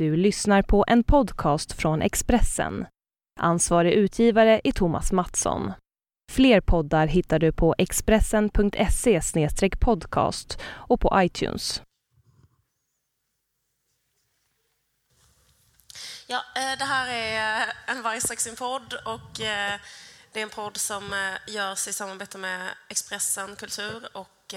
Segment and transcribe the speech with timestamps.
[0.00, 2.86] Du lyssnar på en podcast från Expressen.
[3.40, 5.72] Ansvarig utgivare är Thomas Mattsson.
[6.32, 9.20] Fler poddar hittar du på expressen.se
[9.80, 11.82] podcast och på iTunes.
[16.26, 19.80] Ja, eh, det här är eh, en Vargstraxin-podd och eh,
[20.32, 24.54] det är en podd som görs i samarbete med Expressen Kultur och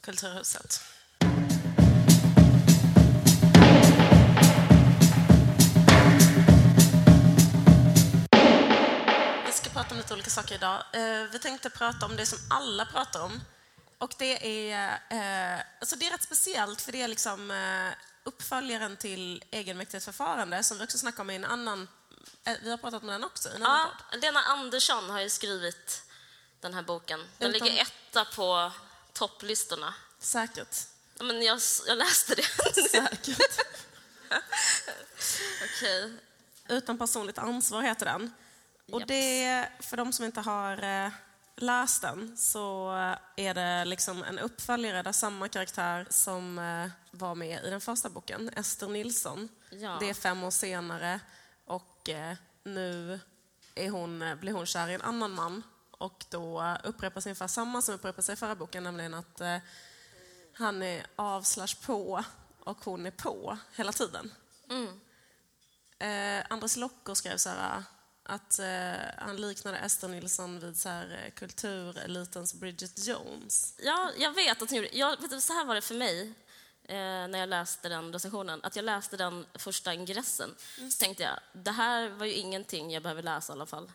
[0.00, 0.95] Kulturhuset.
[9.76, 10.82] Prata om lite olika saker idag.
[11.32, 13.40] Vi tänkte prata om det som alla pratar om.
[13.98, 15.00] Och det är,
[15.80, 17.52] alltså det är rätt speciellt för det är liksom
[18.24, 21.88] uppföljaren till egenmäktighetsförfarande som vi också snackade om i en annan...
[22.44, 26.02] Eh, vi har pratat om den också ja, Lena Andersson har ju skrivit
[26.60, 27.20] den här boken.
[27.38, 27.66] Den Utom...
[27.68, 28.72] ligger etta på
[29.12, 29.94] topplistorna.
[30.18, 30.76] Säkert.
[31.20, 32.42] Men jag, jag läste det.
[32.90, 33.60] Säkert.
[35.64, 36.12] Okej.
[36.68, 38.32] Utan personligt ansvar heter den.
[38.92, 41.12] Och det, för de som inte har eh,
[41.56, 42.90] läst den så
[43.36, 48.08] är det liksom en uppföljare där samma karaktär som eh, var med i den första
[48.08, 49.48] boken, Ester Nilsson.
[49.70, 49.96] Ja.
[50.00, 51.20] Det är fem år senare
[51.64, 53.20] och eh, nu
[53.74, 57.82] är hon, eh, blir hon kär i en annan man och då upprepas ungefär samma
[57.82, 59.40] som upprepar sig i förra boken, nämligen att
[60.52, 62.24] han är av slash på
[62.60, 64.32] och hon är på hela tiden.
[64.70, 65.00] Mm.
[66.48, 67.82] Andres Locker skrev så här
[68.28, 73.74] att eh, han liknade Ester Nilsson vid så här, eh, kulturelitens Bridget Jones.
[73.78, 76.34] Ja, jag vet att hon gjorde jag, vet du, Så här var det för mig
[76.84, 78.60] eh, när jag läste den recensionen.
[78.62, 80.54] Att jag läste den första ingressen.
[80.78, 80.90] Mm.
[80.90, 83.90] Så tänkte jag, det här var ju ingenting jag behöver läsa i alla fall.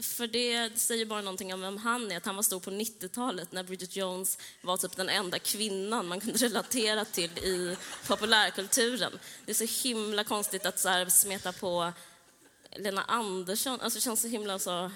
[0.00, 3.52] För det säger bara någonting om vem han är, att han var stor på 90-talet
[3.52, 9.18] när Bridget Jones var typ den enda kvinnan man kunde relatera till i populärkulturen.
[9.44, 11.92] Det är så himla konstigt att så här smeta på
[12.76, 14.90] Lena Andersson, alltså det känns så himla så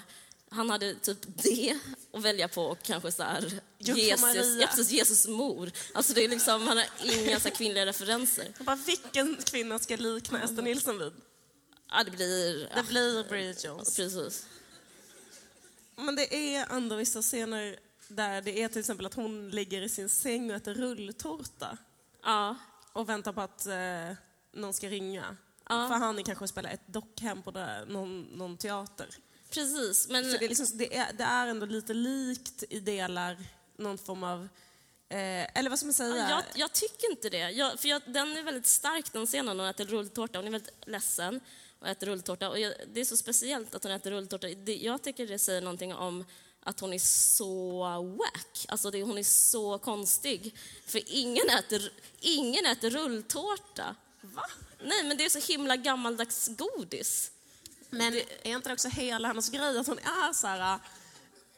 [0.49, 1.79] han hade typ det
[2.13, 5.71] att välja på och kanske så här Jesus, Jesus, mor.
[5.93, 8.53] Alltså det är liksom, han har inga så kvinnliga referenser.
[8.59, 11.13] bara, vilken kvinna ska likna Ester Nilsson vid?
[11.91, 12.53] Ja, det blir...
[12.53, 12.83] Det ja.
[12.83, 13.95] blir Bridget Jones.
[13.95, 14.45] Precis.
[16.01, 19.89] Men det är ändå vissa scener där det är till exempel att hon ligger i
[19.89, 21.77] sin säng och äter rulltårta.
[22.23, 22.55] Ja.
[22.93, 24.17] Och väntar på att eh,
[24.51, 25.37] någon ska ringa.
[25.69, 25.87] Ja.
[25.87, 29.07] För han är kanske spelar ett dockhem på där, någon, någon teater.
[29.49, 30.31] Precis, men...
[30.31, 33.37] Så det är, liksom, det, är, det är ändå lite likt i delar,
[33.77, 34.47] någon form av
[35.11, 36.15] Eh, eller vad ska man säga?
[36.15, 37.51] Ja, jag, jag, tycker inte det.
[37.51, 40.39] Jag, för jag, den är väldigt stark, den scenen, hon äter rulltårta.
[40.39, 41.39] Hon är väldigt ledsen
[41.81, 42.49] och äter rulltårta.
[42.49, 44.47] Och jag, det är så speciellt att hon äter rulltårta.
[44.47, 46.25] Det, jag tycker det säger någonting om
[46.63, 48.65] att hon är så wack.
[48.67, 50.55] Alltså det, hon är så konstig.
[50.85, 53.95] För ingen äter, ingen äter rulltårta.
[54.21, 54.45] Va?
[54.83, 57.31] Nej, men det är så himla gammaldags godis.
[57.89, 60.79] Men det, är inte det också hela hennes grej att hon är så här...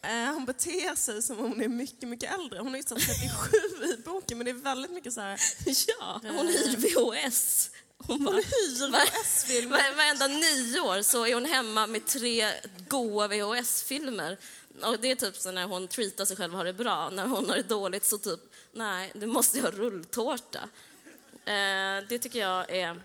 [0.01, 2.59] Eh, hon beter sig som om hon är mycket, mycket äldre.
[2.59, 5.39] Hon är ju 37 i boken, men det är väldigt mycket så här...
[5.87, 7.69] Ja, hon hyr VHS.
[8.07, 9.95] Hon bara, hyr VHS-filmer.
[9.95, 12.51] Varenda nyår så är hon hemma med tre
[12.87, 14.37] goa VHS-filmer.
[14.81, 17.09] Och det är typ så när hon treatar sig själv och har det bra.
[17.09, 18.39] När hon har det dåligt så typ,
[18.71, 20.59] nej, du måste ha rulltårta.
[21.45, 23.01] Eh, det tycker jag är...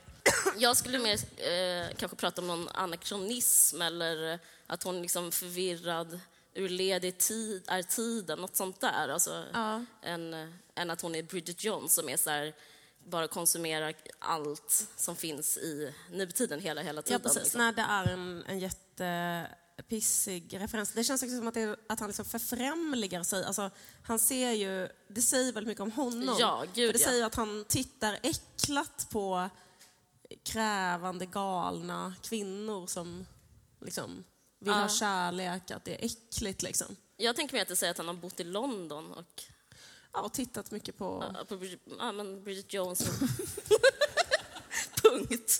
[0.57, 6.21] Jag skulle mer eh, kanske prata om någon anakronism eller att hon liksom förvirrad
[6.55, 9.09] ur ledig tid, är tiden, något sånt där.
[9.09, 9.85] Alltså, ja.
[10.03, 12.55] än, än att hon är Bridget Jones som är så här,
[13.05, 17.21] bara konsumerar allt som finns i nutiden hela, hela tiden.
[17.23, 17.43] Ja, precis.
[17.43, 17.59] Liksom.
[17.59, 20.93] Nej, det är en, en jättepissig referens.
[20.93, 23.45] Det känns också som att, det, att han liksom förfrämligar sig.
[23.45, 23.71] Alltså,
[24.03, 26.37] han ser ju, det säger väldigt mycket om honom.
[26.39, 27.09] Ja, gud, det ja.
[27.09, 29.51] säger att han tittar äcklat på
[30.43, 33.27] krävande, galna kvinnor som
[33.81, 34.25] liksom
[34.59, 34.81] vill ja.
[34.81, 36.97] ha kärlek, att det är äckligt liksom.
[37.17, 39.43] Jag tänker mig att det säger att han har bott i London och
[40.19, 41.33] Ja, och tittat mycket på...
[41.35, 42.99] Ja, på Bridget, ja, men Bridget Jones.
[45.03, 45.59] Punkt.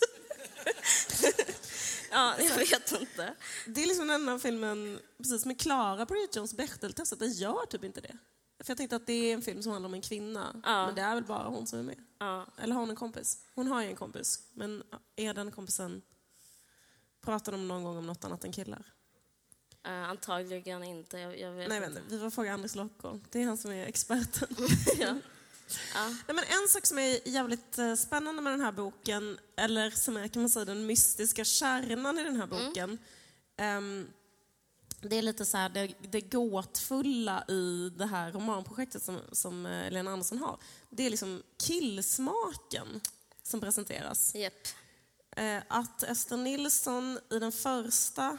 [2.11, 3.35] ja, jag vet inte.
[3.67, 7.85] Det är liksom den enda filmen, precis med Klara Bridget Jones Bechdel-testet, den gör typ
[7.85, 8.19] inte det.
[8.61, 10.87] För jag tänkte att det är en film som handlar om en kvinna, ja.
[10.87, 11.99] men det är väl bara hon som är med.
[12.19, 12.47] Ja.
[12.57, 13.39] Eller har hon en kompis?
[13.55, 14.83] Hon har ju en kompis, men
[15.17, 16.03] är den kompisen...
[17.21, 18.93] Pratar de någon gång om något annat än killar?
[19.87, 21.19] Uh, antagligen inte.
[21.19, 22.03] Jag, jag vet Nej, inte.
[22.09, 23.21] vi får fråga Anders Locko.
[23.31, 24.49] Det är han som är experten.
[24.99, 25.15] ja.
[25.95, 26.09] Ja.
[26.09, 30.17] Nej, men en sak som är jävligt eh, spännande med den här boken, eller som
[30.17, 32.67] är kan man säga, den mystiska kärnan i den här mm.
[32.67, 32.99] boken,
[33.57, 33.85] mm.
[33.85, 34.09] um,
[35.01, 39.91] det är lite så här, det, det gåtfulla i det här romanprojektet som, som eh,
[39.91, 40.59] Lena Andersson har.
[40.91, 43.01] Det är liksom killsmaken
[43.43, 44.35] som presenteras.
[44.35, 44.69] Japp.
[45.31, 48.39] Eh, att Ester Nilsson i den första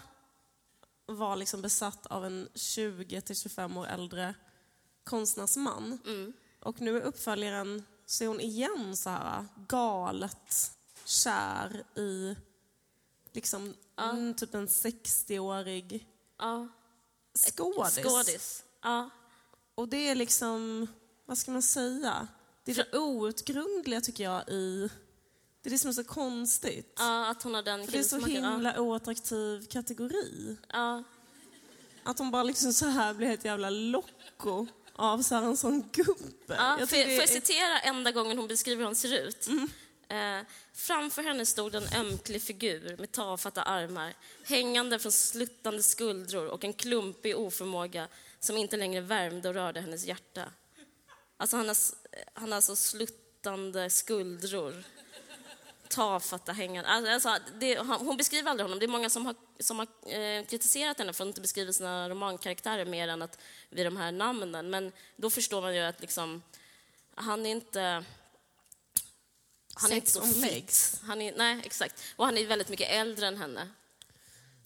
[1.15, 4.35] var liksom besatt av en 20-25 år äldre
[5.03, 5.99] konstnärsman.
[6.59, 10.71] Och nu är uppföljaren, så är hon igen så här galet
[11.05, 12.35] kär i
[13.31, 16.07] liksom mm, typ en 60-årig
[16.37, 16.67] Ja.
[17.35, 17.95] skådis.
[18.03, 18.63] Skådis.
[18.81, 19.09] Ja.
[19.75, 20.87] Och det är liksom,
[21.25, 22.27] vad ska man säga?
[22.63, 24.89] Det är det outgrundliga tycker jag i,
[25.61, 26.93] det är det som är så konstigt.
[26.97, 28.43] ja, att hon har den För det är så killsmaken.
[28.43, 28.51] Ja.
[28.51, 30.57] himla oattraktiv kategori.
[30.69, 31.03] Ja.
[32.03, 35.89] Att hon bara liksom så här blir helt jävla locko av så här en sån
[35.91, 36.15] gubbe.
[36.47, 38.95] Ja, Jag får, tycker jag, får jag är- citera enda gången hon beskriver hur hon
[38.95, 39.47] ser ut?
[39.47, 39.69] Mm.
[40.41, 44.13] Eh, framför henne stod en ömklig figur med tafatta armar,
[44.43, 48.07] hängande från sluttande skuldror och en klumpig oförmåga
[48.39, 50.43] som inte längre värmde och rörde hennes hjärta.
[51.37, 51.77] Alltså han har,
[52.33, 54.83] han har alltså sluttande skuldror,
[55.89, 57.13] tafatta hängande...
[57.13, 58.79] Alltså, det, hon beskriver aldrig honom.
[58.79, 61.71] Det är många som har, som har eh, kritiserat henne för att hon inte beskriver
[61.71, 63.39] sina romankaraktärer mer än att
[63.69, 64.69] vid de här namnen.
[64.69, 66.43] Men då förstår man ju att liksom,
[67.15, 68.03] han är inte...
[69.73, 70.53] Han är inte Sex så on fit.
[70.53, 71.01] legs.
[71.03, 72.03] Han är, nej, exakt.
[72.15, 73.67] Och han är väldigt mycket äldre än henne.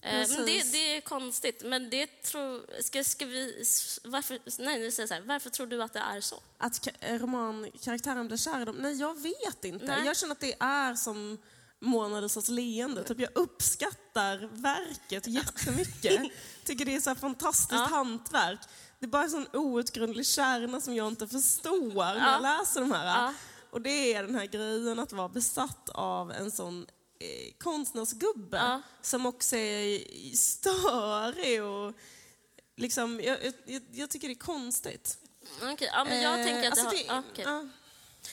[0.04, 1.62] Eh, Men det, det är konstigt.
[1.64, 2.82] Men det tror...
[2.82, 3.64] Ska, ska vi...
[4.04, 5.20] Varför, nej, nu säger så här.
[5.20, 6.42] Varför tror du att det är så?
[6.58, 8.76] Att eh, romankaraktären blir kär i dem?
[8.76, 9.86] Nej, jag vet inte.
[9.86, 10.06] Nej.
[10.06, 11.38] Jag känner att det är som
[11.80, 13.04] Mona Lisas leende.
[13.04, 16.22] Typ jag uppskattar verket jättemycket.
[16.64, 18.60] Tycker det är så fantastiskt hantverk.
[18.98, 22.92] Det är bara en sån outgrundlig kärna som jag inte förstår när jag läser de
[22.92, 23.06] här.
[23.06, 23.34] Ja.
[23.70, 26.86] Och det är den här grejen att vara besatt av en sån
[27.58, 28.82] konstnärsgubbe Ja.
[29.02, 29.98] som också är
[30.36, 31.92] störig och
[32.76, 35.18] liksom, jag, jag, jag tycker det är konstigt.
[35.62, 37.44] Okej, ja, men jag Eh, tänker att alltså det, har, okej.
[37.48, 37.68] ja.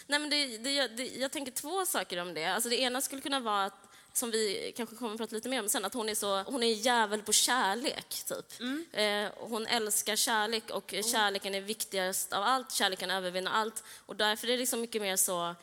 [0.07, 2.45] Nej, men det, det, det, jag tänker två saker om det.
[2.45, 5.59] Alltså det ena skulle kunna vara att, som vi kanske kommer att prata lite mer
[5.61, 8.59] om sen, att hon är så, hon är jävel på kärlek, typ.
[8.59, 8.85] Mm.
[9.25, 13.83] Eh, hon älskar kärlek och kärleken är viktigast av allt, kärleken övervinner allt.
[14.05, 15.55] Och därför är det liksom mycket mer så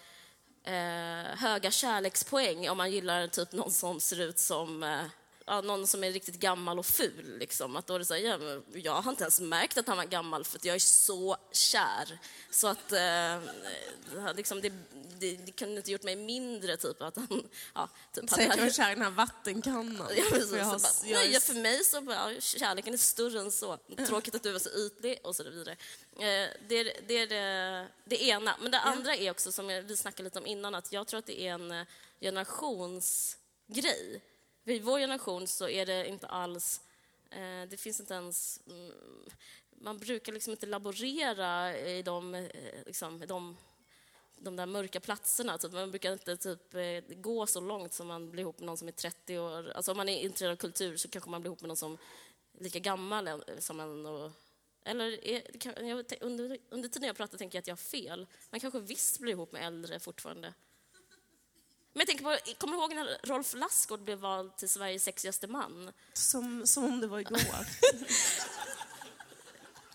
[0.69, 5.05] eh, höga kärlekspoäng om man gillar typ någon som ser ut som eh,
[5.49, 7.39] ja, någon som är riktigt gammal och ful.
[7.39, 7.77] Liksom.
[7.77, 10.05] Att då är det så här, ja, jag har inte ens märkt att han var
[10.05, 12.19] gammal för jag är så kär.
[12.51, 13.41] Så att eh, det
[14.37, 14.73] liksom, det,
[15.19, 17.49] det, det kunde inte gjort mig mindre typ att han...
[17.75, 20.09] Ja, typ, hade- Säkert var kär i den här vattenkannan.
[20.17, 20.51] Ja, precis.
[20.51, 23.77] För jag har- bara, jag nej, för mig så bara, kärleken är större än så.
[24.07, 25.73] Tråkigt att du var så ytlig och så vidare.
[26.13, 28.57] Eh, Det är det, är det, det ena.
[28.61, 31.27] Men det andra är också, som vi snackade lite om innan, att jag tror att
[31.27, 31.85] det är en eh,
[32.21, 34.23] generationsgrej.
[34.69, 36.81] För I vår generation så är det inte alls,
[37.31, 38.93] eh, det finns inte ens, mm,
[39.71, 42.51] man brukar liksom inte laborera i de, eh,
[42.87, 43.57] liksom, de
[44.39, 45.59] de där mörka platserna.
[45.59, 48.77] Typ, man brukar inte typ, eh, gå så långt som man blir ihop med någon
[48.77, 49.73] som är 30 år.
[49.75, 51.99] Alltså om man är intresserad av kultur så kanske man blir ihop med någon som
[52.59, 54.07] är lika gammal som en.
[54.07, 54.31] Och,
[54.85, 58.27] eller är, kan, jag, under, under tiden jag pratar tänker jag att jag har fel.
[58.51, 60.55] Man kanske visst blir ihop med äldre fortfarande.
[61.93, 65.47] Men jag tänker på, kommer du ihåg när Rolf Lassgård blev vald till Sveriges sexigaste
[65.47, 65.93] man?
[66.13, 67.39] Som, som om det var igår.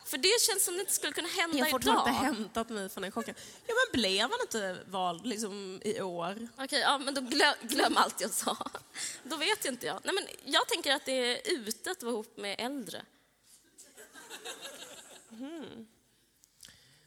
[0.05, 2.23] För det känns som det inte skulle kunna hända Jag har fortfarande idag.
[2.23, 3.35] inte hämtat mig från den chocken.
[3.67, 6.47] Ja, men blev han inte vald liksom, i år?
[6.57, 8.57] Okej, ja, men då glöm, glöm allt jag sa.
[9.23, 9.99] Då vet inte jag.
[10.03, 13.05] Nej, men jag tänker att det är ute att vara ihop med äldre.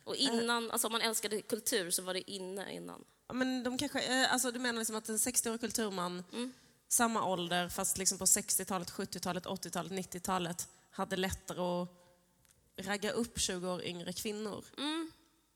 [0.04, 3.04] Och innan, alltså om man älskade kultur så var det inne innan.
[3.32, 6.24] Men de kanske, eh, alltså, du menar liksom att en 60-årig kulturman,
[6.88, 11.88] samma ålder fast liksom på 60-talet, 70-talet, 80-talet, 90-talet hade lättare att
[12.76, 14.64] ragga upp 20 år yngre kvinnor.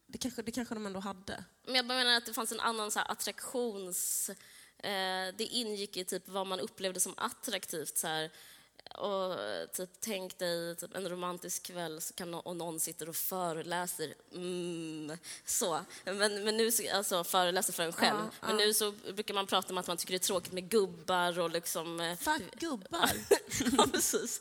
[0.06, 1.44] Det, kanske, det kanske de ändå hade.
[1.64, 4.30] Men jag bara menar att det fanns en annan så attraktions...
[4.82, 7.98] Eh, det ingick i typ vad man upplevde som attraktivt.
[7.98, 8.30] Så här,
[8.94, 9.36] och
[9.72, 14.14] typ, tänk dig typ, en romantisk kväll så kan och någon sitter och föreläser.
[14.34, 15.80] Mm, så.
[16.04, 18.18] Men, men nu, så- alltså föreläser för en själv.
[18.40, 20.68] Ja, Men nu så brukar man prata om att man tycker det är tråkigt med
[20.68, 22.00] gubbar och liksom...
[22.00, 23.10] eh, Fuck gubbar.
[23.78, 24.40] ja, precis.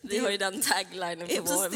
[0.00, 1.68] Vi har ju den taglinen på vår.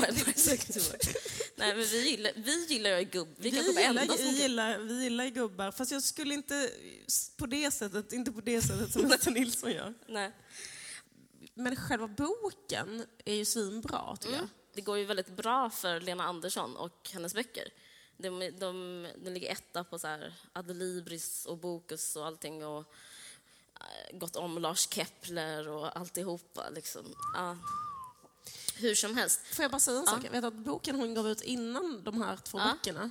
[1.57, 3.29] Nej, men vi gillar, vi gillar ju gubb.
[3.37, 6.71] Vi, Vi enda gillar, vi, gillar, vi gillar ju gubbar, fast jag skulle inte
[7.37, 9.95] på det sättet, inte på det sättet som Ester Nilsson gör.
[10.09, 10.33] Nej.
[11.59, 14.49] Men själva boken är ju svinbra, tycker jag.
[14.75, 17.69] Det går ju väldigt bra för Lena Andersson och hennes böcker.
[18.17, 22.79] De, de, de ligger etta på så här Adlibris och Bokus och allting och
[23.81, 26.69] eh, gått om Lars Kepler och alltihopa.
[26.71, 27.03] Liksom.
[27.35, 27.57] Ja.
[28.77, 29.41] hur som helst.
[29.47, 30.25] Får jag bara säga en sak?
[30.25, 32.73] Jag vet att boken hon gav ut innan de här två Ja.
[32.73, 33.11] böckerna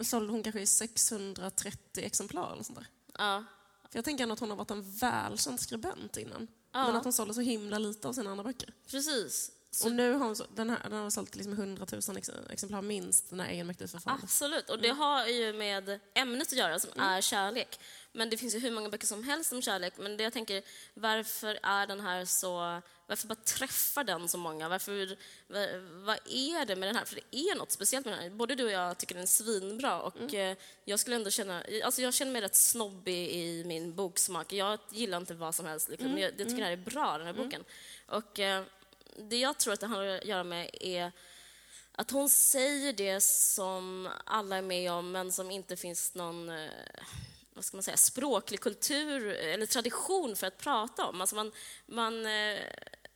[0.00, 2.86] sålde hon kanske i 630 exemplar eller sånt där.
[3.18, 3.44] Ja,
[3.90, 6.48] För jag tänker ändå att hon har varit en välkänd skribent innan.
[6.72, 6.86] Ja.
[6.86, 8.74] Men att hon sålde så himla lite av sina andra böcker.
[8.90, 9.50] precis.
[9.84, 13.30] Och nu har så- den, här, den har sålt liksom 100 000 ex- exemplar minst,
[13.30, 14.22] den här egenmäktigt förfarande.
[14.24, 14.82] Absolut, och Mm.
[14.88, 17.80] det har ju med ämnet att göra som är kärlek.
[18.12, 19.92] Men det finns ju hur många böcker som helst om kärlek.
[19.98, 20.62] Men det jag tänker,
[20.94, 22.82] varför är den här så...
[23.06, 24.68] Varför bara träffar den så många?
[24.68, 25.68] Varför, vad,
[26.04, 27.04] vad är det med den här?
[27.04, 28.30] För det är något speciellt med den här.
[28.30, 30.34] Både du och jag tycker den är svinbra och Mm.
[30.52, 31.64] eh, jag skulle ändå känna...
[31.84, 34.52] Alltså jag känner mig rätt snobbig i min boksmak.
[34.52, 35.88] Jag gillar inte vad som helst.
[35.88, 36.06] Liksom.
[36.08, 36.18] Mm.
[36.18, 37.64] Jag, jag tycker det här är bra, den här boken.
[38.06, 38.64] Och eh,
[39.16, 41.12] det jag tror att det har att göra med är
[41.92, 46.70] att hon säger det som alla är med om men som inte finns någon eh,
[47.54, 51.20] vad ska man säga, språklig kultur eller tradition för att prata om.
[51.20, 51.52] Alltså man,
[51.86, 52.58] man, eh,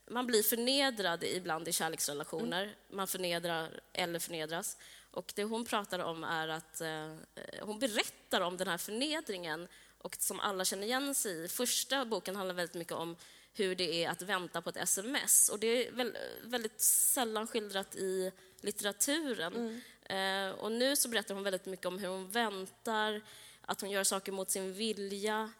[0.07, 2.75] man blir förnedrad ibland i kärleksrelationer.
[2.89, 4.77] Man förnedrar eller förnedras.
[5.11, 7.13] Och det hon pratar om är att eh,
[7.61, 11.47] hon berättar om den här förnedringen och som alla känner igen sig i.
[11.47, 13.15] Första boken handlar väldigt mycket om
[13.55, 15.49] hur det är att vänta på ett sms.
[15.49, 18.31] Och det är väl, väldigt sällan skildrat i
[18.61, 19.81] litteraturen.
[20.03, 23.21] Eh, och nu så berättar hon väldigt mycket om hur hon väntar,
[23.61, 25.51] att hon gör saker mot sin vilja.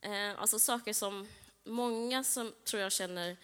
[0.00, 1.28] Eh, alltså saker som
[1.64, 3.36] många som tror jag känner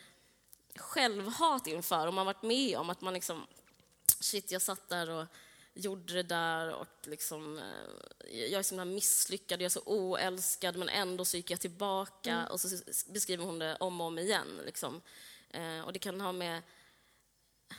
[0.76, 3.46] självhat inför, om man varit med om att man liksom,
[4.20, 5.26] shit jag satt där och
[5.76, 10.76] gjorde det där och liksom, eh, jag är så himla misslyckad, jag är så oälskad
[10.76, 12.68] men ändå så gick jag tillbaka och så
[13.06, 14.60] beskriver hon det om och om igen.
[14.66, 15.02] Liksom.
[15.50, 16.62] Eh, och det kan ha med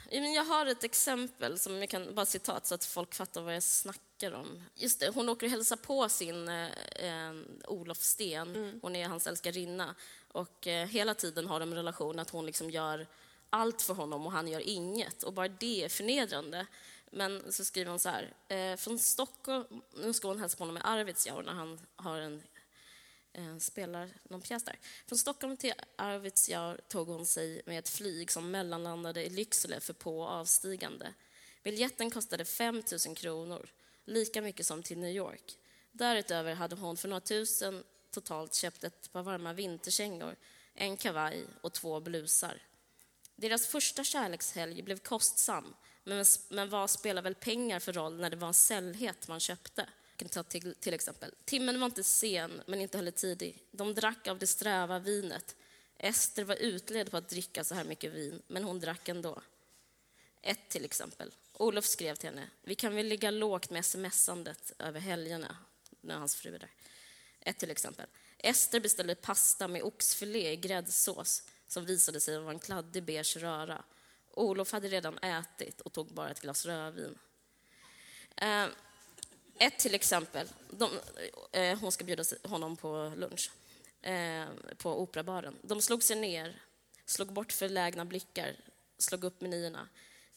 [0.10, 3.64] Jag har ett exempel, som jag kan bara citat så att folk fattar vad jag
[3.64, 4.64] snackar om.
[4.76, 7.32] Just det, hon åker och hälsar på sin eh,
[7.68, 9.96] Olof Sten, hon är hans älskarinna.
[10.28, 13.08] Och eh, hela tiden har de en relation att hon liksom gör
[13.50, 15.24] allt för honom och han gör inget.
[15.24, 16.68] Och bara det är förnedrande.
[17.12, 20.78] Men så skriver hon så här, eh, från Stockholm, nu ska hon hälsa på honom
[20.78, 22.44] i Arvidsjaur när han har en
[23.34, 24.80] eh, spelar någon pjäs där.
[25.08, 29.94] Från Stockholm till Arvidsjaur tog hon sig med ett flyg som mellanlandade i Lycksele för
[29.94, 31.14] på och avstigande.
[31.64, 33.70] Biljetten kostade 5 000 kronor,
[34.06, 35.58] lika mycket som till New York.
[35.92, 40.36] Därutöver hade hon för några tusen totalt köpt ett par varma vinterkängor,
[40.74, 42.62] en kavaj och två blusar.
[43.36, 45.76] Deras första kärlekshelg blev kostsam,
[46.08, 49.90] men, men vad spelar väl pengar för roll när det var en sällhet man köpte?
[50.12, 51.34] Jag kan ta till, till exempel.
[51.46, 53.64] Timmen var inte sen, men inte heller tidig.
[53.72, 55.56] De drack av det sträva vinet.
[55.98, 59.42] Ester var utled på att dricka så här mycket vin, men hon drack ändå.
[60.42, 61.32] Ett till exempel.
[61.54, 65.58] Olof skrev till henne, vi kan väl ligga lågt med smsandet över helgerna,
[66.02, 66.72] när hans fru är där.
[67.40, 68.06] Ett till exempel.
[68.38, 73.84] Ester beställde pasta med oxfilé i gräddsås som visade sig vara en kladdig beige röra.
[74.38, 77.18] Olof hade redan ätit och tog bara ett glas rödvin.
[78.36, 78.68] Eh,
[79.60, 80.48] ett till exempel.
[80.72, 80.90] De,
[81.52, 83.52] eh, hon ska bjuda honom på lunch
[84.02, 84.46] eh,
[84.78, 85.56] på operabaren.
[85.62, 86.62] De slog sig ner,
[87.06, 88.56] slog bort förlägna blickar,
[88.98, 89.88] slog upp menyerna.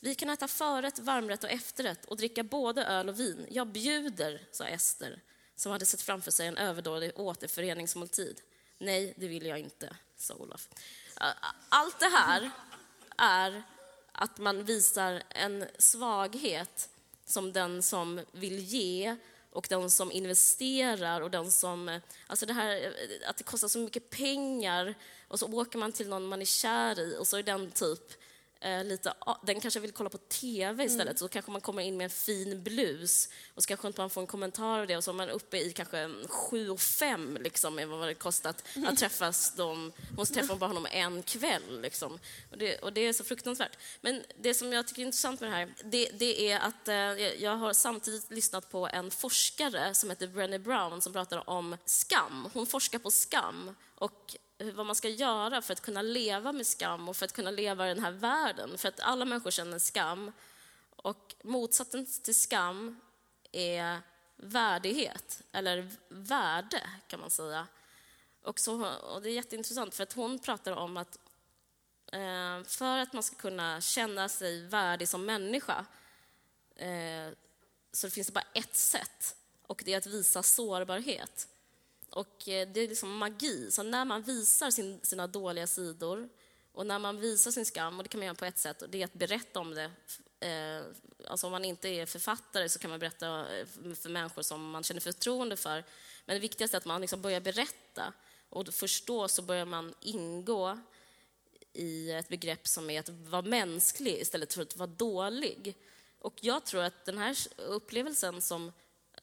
[0.00, 3.47] Vi kan äta förrätt, varmrätt och efterrätt och dricka både öl och vin.
[3.50, 5.21] Jag bjuder, sa Ester,
[5.57, 8.40] som hade sett framför sig en överdådig återföreningsmåltid.
[8.78, 10.69] Nej, det vill jag inte, sa Olof.
[11.21, 11.26] Eh,
[11.69, 12.50] allt det här
[13.19, 13.62] är
[14.12, 16.88] att man visar en svaghet
[17.26, 19.17] som den som vill ge
[19.52, 22.00] och den som investerar och den som...
[22.26, 22.95] Alltså det här
[23.26, 24.95] att det kostar så mycket pengar
[25.29, 28.12] och så åker man till någon man är kär i och så är den typ
[28.61, 29.14] eh, lite...
[29.43, 32.62] Den kanske vill kolla på TV istället så kanske man kommer in med en fin
[32.62, 35.29] blus och så kanske inte man får en kommentar av det och så är man
[35.29, 39.93] uppe i kanske sju och fem liksom är vad det kostat att träffas dem.
[40.17, 42.19] Hon träffar bara honom en kväll liksom.
[42.50, 43.79] Och det, och det är så fruktansvärt.
[44.00, 46.95] Men det som jag tycker är intressant med det här, det, det är att eh,
[47.43, 52.49] jag har samtidigt lyssnat på en forskare som heter Brené Brown som pratar om skam.
[52.55, 57.09] Hon forskar på skam och vad man ska göra för att kunna leva med skam
[57.09, 58.79] och för att kunna leva i den här världen.
[58.79, 60.33] För att alla människor känner skam.
[60.97, 63.00] Och motsatsen till skam
[63.52, 63.99] är
[64.37, 67.67] värdighet, eller värde kan man säga.
[68.43, 71.19] Och, så, och det är jätteintressant för att hon pratar om att
[72.12, 75.87] eh, för att man ska kunna känna sig värdig som människa
[76.76, 77.29] eh,
[77.93, 81.49] så finns det bara ett sätt och det är att visa sårbarhet.
[82.11, 83.71] Och eh, det är liksom magi.
[83.71, 86.29] Så när man visar sin, sina dåliga sidor
[86.73, 88.90] och när man visar sin skam, och det kan man göra på ett sätt, och
[88.90, 89.90] det är att berätta om det.
[90.47, 90.83] Eh,
[91.29, 94.83] alltså om man inte är författare så kan man berätta eh, för människor som man
[94.83, 95.85] känner förtroende för.
[96.25, 98.12] Men det viktigaste är att man liksom börjar berätta
[98.49, 100.79] och först då så börjar man ingå
[101.73, 105.76] i ett begrepp som är att vara mänsklig istället för att vara dålig.
[106.19, 108.73] Och jag tror att den här upplevelsen som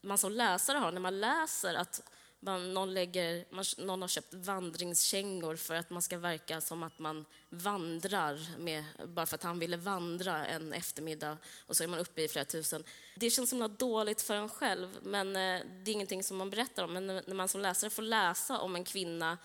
[0.01, 2.01] man som läsare har när man läser att
[2.47, 6.99] man, någon, lägger, man, någon har köpt vandringskängor för att man ska verka som att
[6.99, 11.37] man vandrar, med, bara för att han ville vandra en eftermiddag
[11.67, 12.83] och så är man uppe i flera tusen.
[13.15, 16.49] Det känns som något dåligt för en själv, men eh, det är ingenting som man
[16.49, 16.93] berättar om.
[16.93, 19.37] Men när man som läsare får läsa om en kvinna,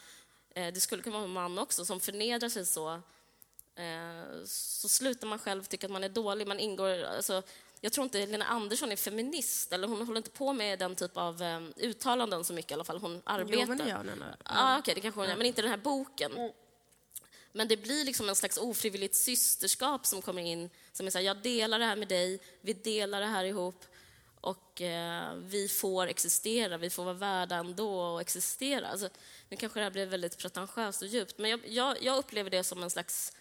[0.55, 2.95] eh, det skulle kunna vara en man också, som förnedrar sig så,
[3.75, 6.47] eh, så slutar man själv tycka att man är dålig.
[6.47, 7.43] Man ingår, alltså,
[7.85, 11.17] jag tror inte Lena Andersson är feminist, eller hon håller inte på med den typ
[11.17, 12.99] av um, uttalanden så mycket i alla fall.
[12.99, 13.61] Hon arbetar.
[13.61, 14.25] Jo, men det gör hon.
[14.29, 16.33] Ja, ah, okay, det kanske hon gör, men inte den här boken.
[16.33, 16.53] Mm.
[17.53, 21.25] Men det blir liksom en slags ofrivilligt systerskap som kommer in, som är så här,
[21.25, 23.85] jag delar det här med dig, vi delar det här ihop
[24.41, 28.89] och eh, vi får existera, vi får vara värda ändå och existera.
[28.89, 29.09] Alltså,
[29.49, 32.65] nu kanske det här blev väldigt pretentiöst och djupt, men jag, jag, jag upplever det
[32.65, 33.33] som en slags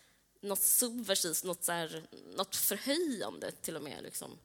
[0.41, 2.03] något subversivt, något, så här,
[2.35, 4.03] något förhöjande till och med.
[4.03, 4.37] Liksom.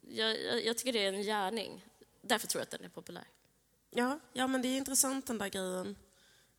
[0.00, 1.84] Jag, jag, jag, tycker det är en gärning.
[2.22, 3.28] Därför tror jag att den är populär.
[3.90, 5.96] Ja, ja men det är intressant den där grejen.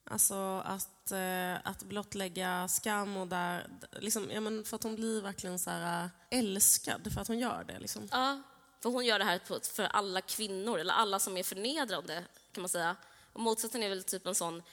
[0.04, 3.68] Alltså att, eh, att blottlägga skam och där,
[4.00, 7.40] liksom, ja, men för att hon blir verkligen så här, äh, älskad för att hon
[7.40, 7.80] gör det.
[7.80, 8.08] Liksom.
[8.12, 8.42] Ja,
[8.82, 12.70] för hon gör det här för alla kvinnor, eller alla som är förnedrande kan man
[12.70, 12.96] säga.
[13.34, 14.64] Och motsatsen är väl typ en sån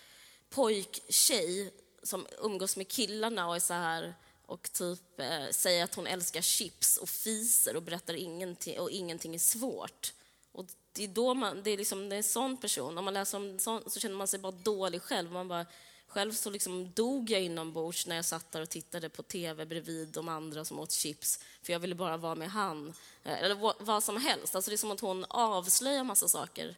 [0.50, 4.14] pojktjej som umgås med killarna och är så här
[4.46, 9.34] och typ eh, säger att hon älskar chips och fiser och berättar ingenting och ingenting
[9.34, 10.12] är svårt.
[10.52, 12.98] Och det är då man, det är liksom det är en sån person.
[12.98, 15.32] Om man läser om sån så känner man sig bara dålig själv.
[15.32, 15.66] Man bara,
[16.12, 20.08] själv så liksom dog jag inombords när jag satt där och tittade på TV bredvid
[20.08, 22.94] de andra som åt chips, för jag ville bara vara med han.
[23.24, 24.54] Eh, eller vad som helst.
[24.54, 26.76] Alltså det är som att hon avslöjar massa saker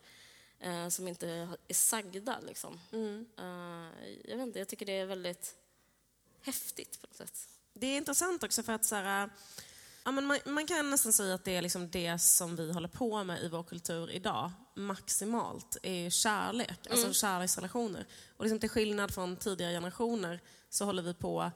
[0.65, 1.29] eh, som inte
[1.69, 2.41] är sagda.
[2.47, 2.81] Liksom.
[2.93, 3.27] Mm.
[3.39, 5.55] Eh, jag, vet inte, jag tycker det är väldigt
[6.41, 7.49] häftigt på något sätt.
[7.73, 9.31] Det är intressant också för att så här,
[10.05, 12.89] ja, men man, man, kan nästan säga att det är liksom det som vi håller
[12.89, 17.09] på med i vår kultur idag, maximalt, är kärlek, alltså mm.
[17.09, 18.07] alltså kärleksrelationer.
[18.37, 21.51] Och liksom till skillnad från tidigare generationer så håller vi på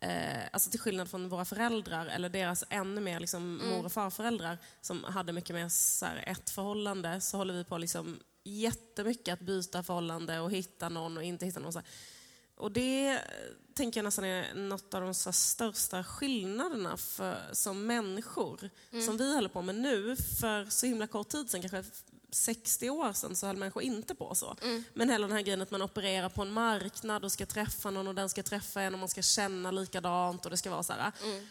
[0.00, 3.68] Eh, alltså till skillnad från våra föräldrar eller deras ännu mer liksom, mm.
[3.68, 7.78] mor och farföräldrar som hade mycket mer så här, ett förhållande så håller vi på
[7.78, 11.72] liksom jättemycket att byta förhållande och hitta någon och inte hitta någon.
[11.72, 11.82] Så
[12.56, 13.20] och det
[13.74, 19.06] tänker jag nästan är något av de så största skillnaderna för, som människor mm.
[19.06, 20.16] som vi håller på med nu.
[20.16, 21.84] För så himla kort tid sedan, kanske
[22.30, 24.56] 60 år sedan, så höll människor inte på så.
[24.62, 24.84] Mm.
[24.94, 28.08] Men hela den här grejen att man opererar på en marknad och ska träffa någon
[28.08, 30.92] och den ska träffa en och man ska känna likadant och det ska vara så
[30.92, 31.12] här.
[31.22, 31.46] Mm.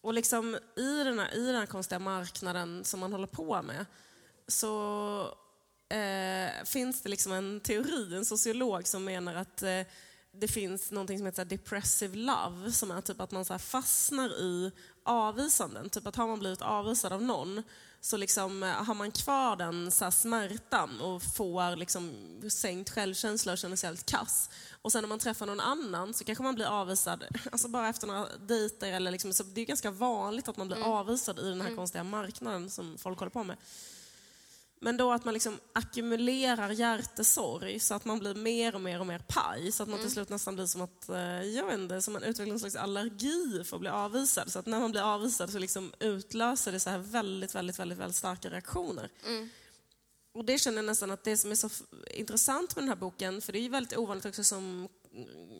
[0.00, 3.86] Och liksom i den, här, i den här konstiga marknaden som man håller på med
[4.48, 5.36] så
[5.94, 9.80] eh, finns det liksom en teori, en sociolog som menar att eh,
[10.40, 14.72] det finns något som heter depressive love, som är typ att man så fastnar i
[15.04, 15.90] avvisanden.
[15.90, 17.62] Typ att har man blivit avvisad av någon
[18.00, 22.12] så liksom, eh, har man kvar den så smärtan och får liksom
[22.50, 24.50] sänkt självkänsla och känner sig helt kass.
[24.82, 28.06] Och sen när man träffar någon annan så kanske man blir avvisad alltså bara efter
[28.06, 28.92] några dejter.
[28.92, 30.90] Eller liksom, så det är ganska vanligt att man blir mm.
[30.90, 31.76] avvisad i den här mm.
[31.76, 33.56] konstiga marknaden som folk håller på med.
[34.80, 39.06] Men då att man liksom ackumulerar hjärtesorg så att man blir mer och mer och
[39.06, 39.72] mer paj.
[39.72, 40.14] Så att man till mm.
[40.14, 43.64] slut nästan blir som att, eh, jag vet inte, som man utvecklar en slags allergi
[43.64, 44.52] för att bli avvisad.
[44.52, 47.98] Så att när man blir avvisad så liksom utlöser det så här väldigt, väldigt, väldigt,
[47.98, 49.10] väldigt starka reaktioner.
[49.26, 49.48] Mm.
[50.34, 51.68] Och det känner jag nästan att det som är så
[52.10, 54.88] intressant med den här boken, för det är ju väldigt ovanligt också som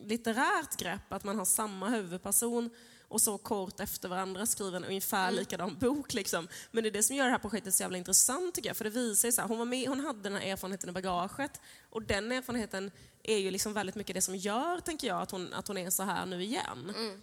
[0.04, 2.70] litterärt grepp, att man har samma huvudperson
[3.14, 5.34] och så kort efter varandra skriver en ungefär mm.
[5.34, 6.14] likadan bok.
[6.14, 6.48] Liksom.
[6.70, 8.76] Men det är det som gör det här projektet så jävla intressant tycker jag.
[8.76, 12.02] För det visar sig hon, var med, hon hade den här erfarenheten i bagaget och
[12.02, 12.90] den erfarenheten
[13.22, 15.90] är ju liksom väldigt mycket det som gör, tänker jag, att hon, att hon är
[15.90, 16.92] så här nu igen.
[16.96, 17.22] Mm.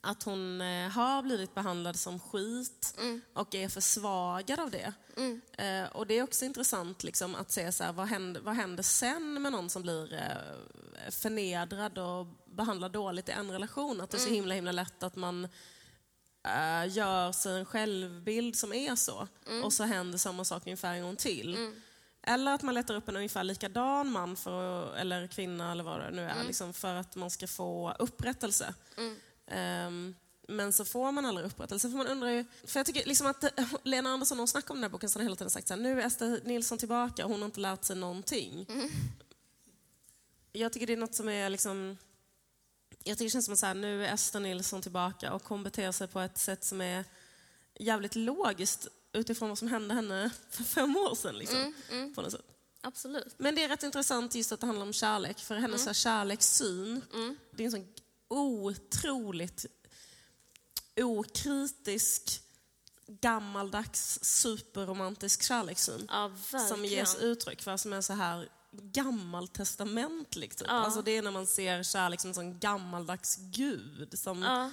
[0.00, 3.20] Att hon eh, har blivit behandlad som skit mm.
[3.32, 4.92] och är försvagad av det.
[5.16, 5.40] Mm.
[5.52, 8.82] Eh, och det är också intressant liksom, att se så här, vad, händer, vad händer
[8.82, 14.00] sen med någon som blir eh, förnedrad och behandlar dåligt i en relation.
[14.00, 14.34] Att det är så mm.
[14.34, 15.44] himla himla lätt att man
[16.44, 19.28] äh, gör sig en självbild som är så.
[19.46, 19.64] Mm.
[19.64, 21.56] Och så händer samma sak ungefär en gång till.
[21.56, 21.74] Mm.
[22.22, 26.10] Eller att man letar upp en ungefär likadan man för, eller kvinna eller vad det
[26.10, 26.46] nu är, mm.
[26.46, 28.74] liksom för att man ska få upprättelse.
[29.86, 30.14] Um,
[30.48, 31.90] men så får man aldrig upprättelse.
[31.90, 33.44] För man undrar ju, för jag tycker liksom att
[33.82, 35.80] Lena Andersson, hon snackar om den här boken, så har hela tiden sagt så här,
[35.80, 38.66] nu är Ester Nilsson tillbaka hon har inte lärt sig någonting.
[38.68, 38.88] Mm.
[40.52, 41.96] Jag tycker det är något som är liksom
[43.06, 45.62] jag tycker det känns som att så här, nu är Ester Nilsson tillbaka och hon
[45.62, 47.04] beter sig på ett sätt som är
[47.74, 51.38] jävligt logiskt utifrån vad som hände henne för fem år sedan.
[51.38, 52.14] Liksom, mm, mm.
[52.14, 52.46] På något sätt.
[52.80, 53.34] Absolut.
[53.38, 55.94] Men det är rätt intressant just att det handlar om kärlek, för hennes mm.
[55.94, 57.36] kärlekssyn, mm.
[57.50, 57.88] det är en sån
[58.28, 59.66] otroligt
[60.96, 62.42] okritisk,
[63.06, 66.08] gammaldags, superromantisk kärlekssyn.
[66.10, 66.32] Ja,
[66.68, 68.48] som ges uttryck för, som är så här
[68.82, 70.56] gammaltestamentlig.
[70.56, 70.68] Typ.
[70.68, 70.74] Ja.
[70.74, 74.70] Alltså det är när man ser kärlek som en sån gammaldags gud som Ja.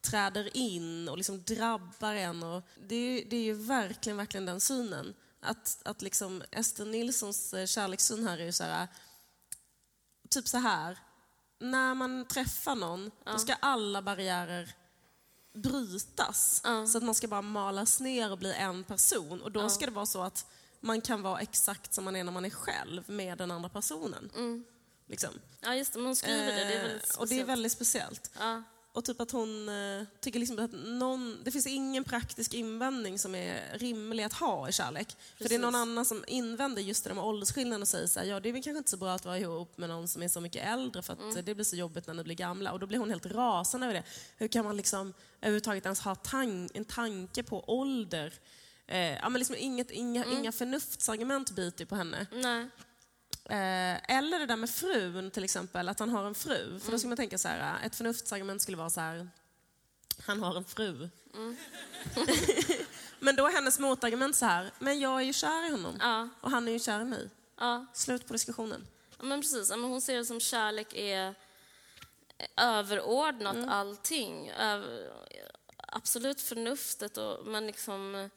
[0.00, 2.42] träder in och liksom drabbar en.
[2.42, 5.14] Och det, är, det är ju verkligen, verkligen den synen.
[5.40, 8.88] Att, att liksom Ester Nilssons eh, kärlekssyn här är ju så här,
[10.30, 10.98] typ så här.
[11.60, 14.74] När man träffar någon, då ska alla barriärer
[15.54, 16.62] brytas.
[16.92, 19.42] Så att man ska bara malas ner och bli en person.
[19.42, 20.46] Och då ska det vara så att
[20.80, 24.30] man kan vara exakt som man är när man är själv med den andra personen.
[25.08, 25.30] Liksom.
[25.60, 25.98] ja, just det.
[25.98, 26.52] Men hon skriver det.
[26.52, 27.18] Det är väldigt Eh, speciellt.
[27.20, 28.30] och det är väldigt speciellt.
[28.38, 28.62] Ja.
[28.92, 33.34] Och typ att hon eh, tycker liksom att någon, det finns ingen praktisk invändning som
[33.34, 35.16] är rimlig att ha i kärlek.
[35.38, 35.82] För det är någon Precis.
[35.82, 38.52] annan som invänder just det där med åldersskillnaden och säger så här, ja det är
[38.52, 41.02] väl kanske inte så bra att vara ihop med någon som är så mycket äldre
[41.02, 41.36] för att Mm.
[41.36, 42.72] eh, det blir så jobbigt när ni blir gamla.
[42.72, 44.02] Och då blir hon helt rasande över det.
[44.36, 48.34] Hur kan man liksom överhuvudtaget ens ha tan- en tanke på ålder?
[48.88, 50.38] Eh, ja, men liksom inget, inga, Mm.
[50.38, 52.26] inga förnuftsargument biter på henne.
[52.32, 52.60] Nej.
[53.44, 56.80] Eh, eller det där med frun till exempel, att han har en fru.
[56.80, 59.28] För då ska man tänka så här, ett förnuftsargument skulle vara så här,
[60.26, 61.08] han har en fru.
[63.20, 65.96] men då är hennes motargument så här, men jag är ju kär i honom.
[66.00, 66.28] Ja.
[66.40, 67.28] Och han är ju kär i mig.
[67.58, 67.86] Ja.
[67.94, 68.86] Slut på diskussionen.
[69.18, 69.70] Ja, men precis.
[69.70, 71.34] Men hon ser det som kärlek är
[72.56, 73.68] överordnat Mm.
[73.68, 74.48] allting.
[74.50, 75.10] Över,
[75.76, 78.30] absolut förnuftet, och, men liksom...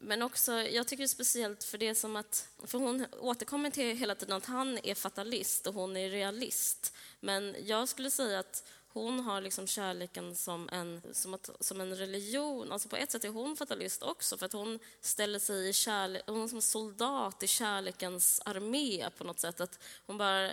[0.00, 2.48] Men också, jag tycker det är speciellt för det som att...
[2.64, 6.96] För hon återkommer till hela tiden att han är fatalist och hon är realist.
[7.20, 11.96] Men jag skulle säga att hon har liksom kärleken som en, som, att, som en
[11.96, 12.72] religion.
[12.72, 16.22] Alltså på ett sätt är hon fatalist också, för att hon ställer sig i kärlek...
[16.26, 19.60] Hon är som soldat i kärlekens armé på något sätt.
[19.60, 20.50] Att hon bara,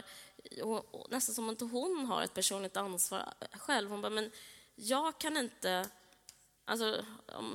[1.10, 3.90] nästan som att inte hon har ett personligt ansvar själv.
[3.90, 4.32] Hon bara, men
[4.76, 5.90] jag kan inte...
[6.66, 7.06] Alltså,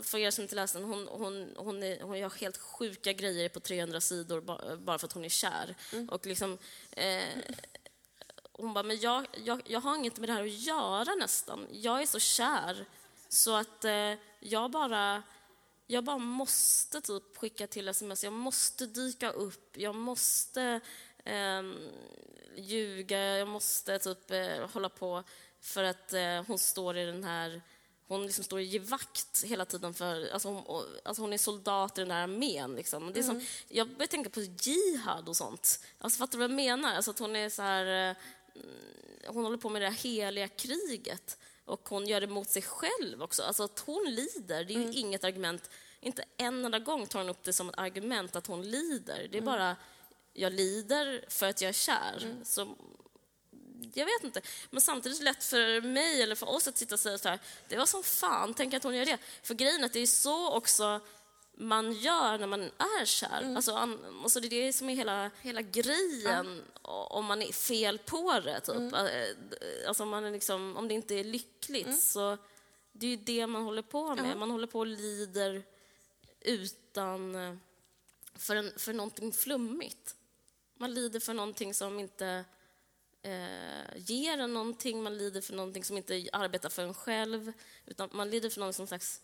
[0.02, 3.48] för er som inte läst den, hon, hon, hon, är, hon gör helt sjuka grejer
[3.48, 5.74] på 300 sidor ba- bara för att hon är kär.
[6.08, 6.58] Och liksom,
[6.90, 7.28] eh,
[8.52, 11.66] hon bara, men jag, jag, jag har inget med det här att göra nästan.
[11.70, 12.86] Jag är så kär.
[13.28, 15.22] Så att eh, jag bara
[15.86, 20.80] jag bara måste typ skicka till sms, jag måste dyka upp, jag måste
[21.24, 21.78] ehm,
[22.56, 25.22] ljuga, jag måste typ eh, hålla på
[25.60, 27.62] för att eh, hon står i den här
[28.10, 30.28] hon liksom står och ger vakt hela tiden för...
[30.32, 32.74] Alltså hon, och- alltså hon är soldat i den där armén.
[32.74, 33.12] Liksom.
[33.12, 35.80] Det är som, jag börjar tänka på jihad och sånt.
[35.98, 36.94] Alltså, fattar du vad jag menar?
[36.94, 37.86] Alltså att hon är så här...
[38.10, 38.16] eh,
[38.54, 38.76] mm,
[39.26, 41.38] Hon håller på med det här heliga kriget.
[41.64, 43.42] Och hon gör det mot sig själv också.
[43.42, 45.70] Alltså att hon lider, det är ju inget argument.
[46.00, 49.28] Inte en enda gång tar hon upp det som ett argument att hon lider.
[49.32, 49.76] Det är bara,
[50.32, 52.36] jag lider för att jag är kär.
[52.44, 52.68] Så
[53.94, 54.40] jag vet inte.
[54.70, 57.28] Men samtidigt är det lätt för mig eller för oss att sitta och säga så
[57.28, 57.38] här,
[57.68, 59.18] det var som fan, tänk att hon gör det.
[59.42, 61.00] För grejen är att det är så också
[61.54, 63.54] man gör när man är kär.
[63.56, 67.52] Alltså, an, alltså det är det som är hela, hela grejen o- om man är
[67.52, 68.60] fel på det.
[68.60, 68.92] Typ.
[68.92, 72.38] Eh, Alltså om, man är liksom, om det inte är lyckligt så
[72.92, 74.36] det är ju det man håller på med.
[74.36, 75.62] Man håller på och lider
[76.40, 77.54] utan eh,
[78.34, 80.14] för, en, för någonting flummigt.
[80.74, 82.44] Man lider för någonting som inte
[83.22, 87.52] eh, ger en någonting, man lider för någonting som inte arbetar för en själv,
[87.86, 89.20] utan man lider för någon som slags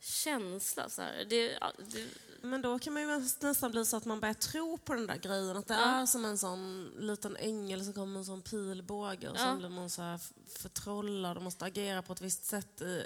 [0.00, 0.88] känsla.
[0.88, 1.24] Så här.
[1.30, 2.06] Det, ja, det,
[2.42, 3.08] Men då kan man ju
[3.40, 5.56] nästan bli så att man börjar tro på den där grejen.
[5.56, 9.36] Att det är som en sån liten ängel som kommer med en sån pilbåge och
[9.36, 9.40] Ja.
[9.40, 13.04] sen blir man så här förtrollad och måste agera på ett visst sätt i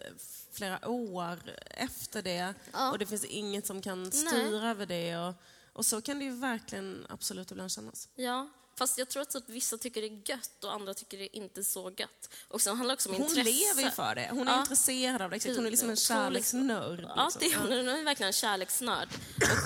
[0.53, 1.39] flera år
[1.71, 2.55] efter det.
[2.73, 2.91] Ja.
[2.93, 5.17] Och det finns inget som kan styra över det.
[5.17, 5.35] Och,
[5.73, 8.09] och så kan det ju verkligen absolut ibland kännas.
[8.15, 8.49] ja.
[8.79, 11.61] Fast jag tror att typ vissa tycker det är gött och andra tycker det inte
[11.61, 12.31] är så gött.
[12.49, 13.51] Och sen handlar det också om Hon intresse.
[13.51, 14.29] lever ju för det.
[14.31, 14.61] Hon är Ja.
[14.61, 15.37] intresserad av det.
[15.37, 15.57] Exakt.
[15.57, 16.09] Hon är liksom en Otroligt.
[16.09, 17.01] kärleksnörd.
[17.17, 17.41] Ja, liksom.
[17.41, 17.87] det hon.
[17.87, 19.09] Hon är verkligen en kärleksnörd.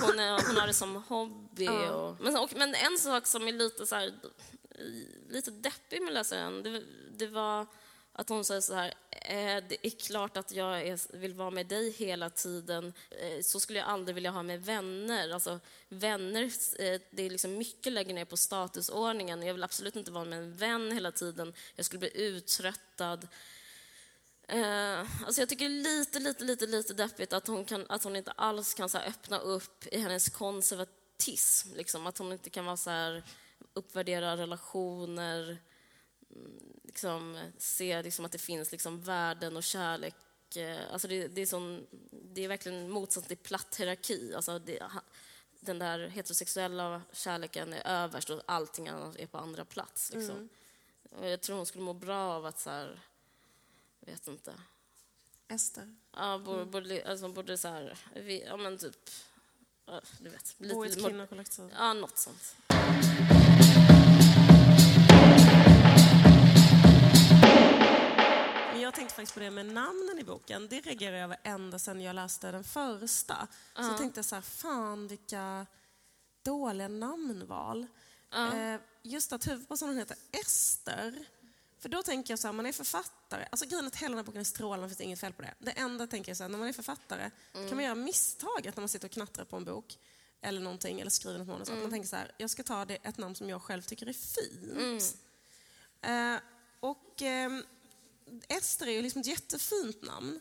[0.01, 1.67] Och hon, är, hon har det som hobby.
[1.67, 4.13] Och, men, och, men en sak som är lite, så här,
[5.29, 6.83] lite deppig med läsaren, det,
[7.17, 7.67] det var
[8.13, 11.67] att hon säger så här, eh, det är klart att jag är, vill vara med
[11.67, 12.93] dig hela tiden.
[13.09, 15.29] Eh, så skulle jag aldrig vilja ha med vänner.
[15.29, 16.43] Alltså, vänner,
[16.79, 19.43] eh, det är liksom mycket lägger ner på statusordningen.
[19.43, 21.53] Jag vill absolut inte vara med en vän hela tiden.
[21.75, 23.27] Jag skulle bli uttröttad.
[24.47, 28.03] Eh, alltså jag tycker det är lite, lite, lite, lite deppigt att hon, kan, att
[28.03, 31.75] hon inte alls kan så här, öppna upp i hennes konservatism.
[31.75, 32.07] Liksom.
[32.07, 33.23] Att hon inte kan vara så här,
[33.73, 35.57] uppvärdera relationer,
[36.83, 40.15] liksom, se liksom, att det finns liksom, värden och kärlek.
[40.55, 44.33] Eh, alltså det, det, är sån, det är verkligen motsats till platt hierarki.
[44.35, 44.83] Alltså det,
[45.59, 50.11] den där heterosexuella kärleken är överst och allting annat är på andra plats.
[50.13, 50.49] Liksom.
[51.09, 52.99] Och jag tror hon skulle må bra av att så här,
[53.99, 54.53] vet inte.
[55.47, 55.95] Ester.
[56.11, 59.09] Ja, borde, borde, alltså, borde så här, vi, ja men typ,
[60.19, 60.55] du vet.
[60.57, 61.69] Bo i ett kvinnokollektiv.
[61.77, 62.55] Ja, något sånt.
[68.91, 70.67] Jag tänkte faktiskt på det med namnen i boken.
[70.67, 73.47] Det reagerade jag över ända sedan jag läste den första.
[73.75, 75.65] Så jag tänkte så här, fan vilka
[76.43, 77.87] dåliga namnval.
[78.33, 81.25] Eh, just att huvudpersonen heter Ester.
[81.79, 83.47] För då tänker jag så här, man är författare.
[83.51, 85.53] Alltså grejen att hela den här boken är strålande, finns inget fel på det.
[85.59, 88.81] Det enda tänker jag så här, när man är författare kan man göra misstaget när
[88.81, 89.97] man sitter och knattrar på en bok
[90.41, 91.69] eller någonting, eller skriver något manus.
[91.69, 94.09] Att man tänker så här, jag ska ta det, ett namn som jag själv tycker
[94.09, 95.17] är fint.
[96.01, 96.35] Eh,
[96.79, 97.63] och ehm,
[98.47, 100.39] Ester är ju liksom ett jättefint namn.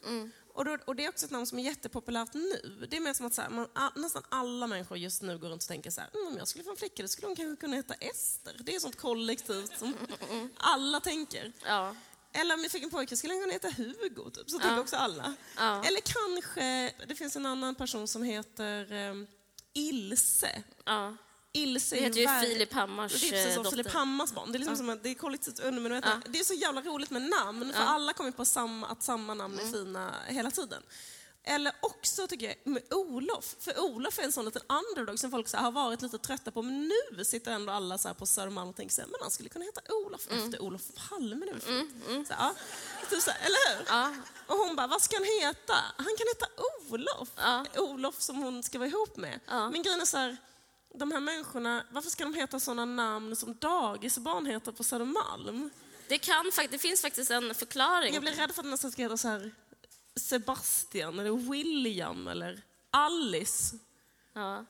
[0.55, 2.87] Och, då, och det är också ett namn som är jättepopulärt nu.
[2.91, 5.49] Det är mer som att så här, man, a, nästan alla människor just nu går
[5.49, 7.37] runt och tänker så här, mm, om jag skulle få en flicka, då skulle hon
[7.37, 8.57] kanske kunna heta Ester.
[8.61, 9.95] Det är sånt kollektivt som
[10.57, 11.53] alla tänker.
[11.65, 11.95] Ja.
[12.33, 14.51] Eller om jag fick en pojke skulle han kunna heta Hugo, typ.
[14.51, 15.35] så tänker också alla.
[15.57, 15.85] Ja.
[15.85, 19.27] Eller kanske, det finns en annan person som heter um,
[19.73, 20.63] Ilse.
[20.85, 21.17] ja.
[21.53, 23.77] Ilse Det heter ju Filip Hammars det är precis eh, som dotter.
[23.77, 24.53] Filip Hammars barn.
[24.53, 26.23] Det är liksom som att det är kollektivt undermedvetna.
[26.27, 29.59] Det är så jävla roligt med namn, för alla kommer på samma, att samma namn
[29.59, 30.83] är fina hela tiden.
[31.45, 35.49] Eller också tycker jag med Olof, för Olof är en sån liten underdog som folk
[35.49, 38.77] så har varit lite trötta på, men nu sitter ändå alla så på Södermalm och
[38.77, 41.61] tänker så här, men han skulle kunna heta Olof efter Olof Palme nu.
[41.61, 42.55] Så, här, ja.
[43.11, 43.87] typ så eller hur?
[43.89, 44.15] Ja.
[44.47, 45.75] Och hon bara, vad ska han heta?
[45.97, 46.47] Han kan heta
[46.91, 47.29] Olof.
[47.77, 49.41] Olof som hon ska vara ihop med.
[49.47, 50.37] Men grejen är så här,
[50.95, 55.71] de här människorna, varför ska de heta sådana namn som dagisbarn heter på Södermalm?
[56.09, 58.15] Det, kan, det finns faktiskt en förklaring.
[58.15, 59.51] Jag blir rädd för att det nästan ska heta så här
[60.17, 63.79] Sebastian eller William eller Alice.
[64.33, 64.65] Ja.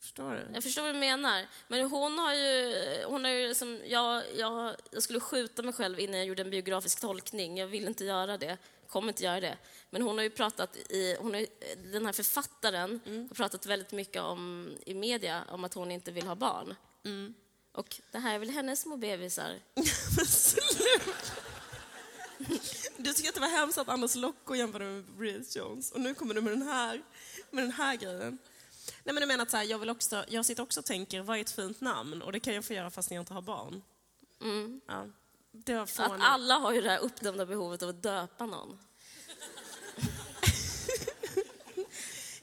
[0.00, 0.54] Förstår du?
[0.54, 1.46] Jag förstår vad du menar.
[1.68, 2.74] Men hon har ju...
[3.06, 6.50] Hon har ju liksom, jag, jag, jag skulle skjuta mig själv innan jag gjorde en
[6.50, 7.58] biografisk tolkning.
[7.58, 8.58] Jag vill inte göra det.
[8.88, 9.58] Kommer inte göra det.
[9.90, 11.16] Men hon har ju pratat i...
[11.20, 11.46] Hon har,
[11.92, 16.26] den här författaren har pratat väldigt mycket om, i media om att hon inte vill
[16.26, 16.74] ha barn.
[17.72, 19.60] Och det här är väl hennes små bebisar.
[22.96, 26.14] Du tycker att det var hemskt att Anders Locko jämförde med Bridget Jones och nu
[26.14, 27.02] kommer du med den här,
[27.50, 28.38] med den här grejen.
[29.04, 31.22] Nej men du menar att så här, jag, vill också, jag sitter också och tänker,
[31.22, 32.22] vad är ett fint namn?
[32.22, 33.82] Och det kan jag få göra fast jag inte har barn.
[34.86, 35.06] Ja.
[35.52, 38.78] Det var Att alla har ju det här uppdämda behovet av att döpa någon.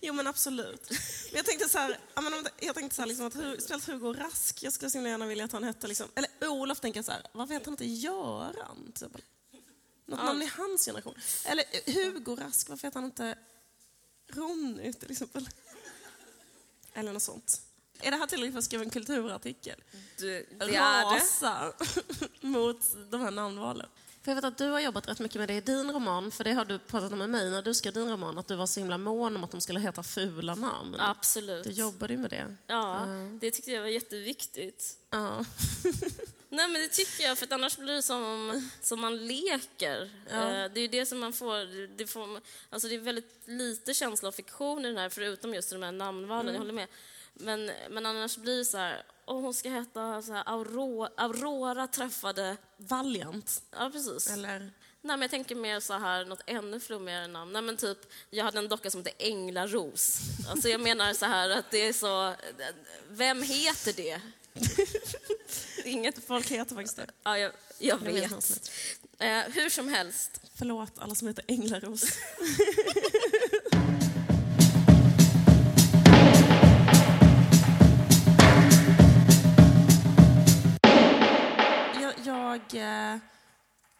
[0.07, 0.89] Jo men absolut.
[0.89, 0.99] Men
[1.35, 4.63] jag tänkte så här, ja, det- jag tänkte så här liksom att speciellt Hugo Rask,
[4.63, 7.21] jag skulle så gärna vilja att han hette liksom, eller Olof tänker jag så här,
[7.31, 9.21] varför heter han inte Göran exempel?
[10.05, 11.15] Något namn i hans generation.
[11.45, 13.37] Eller eh, Hugo Rask, varför heter han inte
[14.27, 15.49] Ronny till exempel?
[16.93, 17.61] Eller något sånt.
[17.99, 19.83] Är det här tillräckligt för att skriva en kulturartikel?
[20.17, 21.73] Du, Rasa
[22.41, 23.89] mot de här namnvalen.
[24.25, 26.43] För jag vet att du har jobbat rätt mycket med det i din roman, för
[26.43, 28.67] det har du pratat om med mig när du skrev din roman, att du var
[28.67, 30.95] så himla mån om att de skulle heta fula namn.
[30.99, 31.63] Absolut.
[31.63, 32.55] Du jobbade ju med det.
[32.67, 33.07] Ja,
[33.41, 34.97] det tyckte jag var jätteviktigt.
[35.09, 35.45] Ja.
[36.49, 40.01] Nej, men det tycker jag, för annars blir det som, som man leker.
[40.29, 42.41] Eh, Det är det som man får, det får...
[42.69, 45.91] Alltså det är väldigt lite känsla av fiktion i den här, förutom just de här
[45.91, 46.87] namnvalen, jag håller med.
[47.33, 51.87] Men, men annars blir det så här, oh, hon ska heta så här, Aurora, Aurora
[51.87, 52.57] träffade...
[52.77, 53.63] Valiant.
[53.71, 54.29] Ja, precis.
[54.29, 54.59] Eller?
[54.59, 57.53] Nej, men jag tänker mer så här, något ännu flummigare namn.
[57.53, 57.97] Nej, men typ,
[58.29, 60.19] jag hade en docka som hette Änglaros.
[60.49, 62.33] Alltså jag menar så här att det är så...
[63.09, 64.21] Vem heter det?
[65.85, 66.25] Inget...
[66.27, 67.07] Folk heter faktiskt det.
[67.23, 68.31] Ja, jag, jag vet vet.
[68.31, 68.57] vad som
[69.19, 70.41] Eh, hur som helst.
[70.55, 72.03] Förlåt alla som heter Änglaros.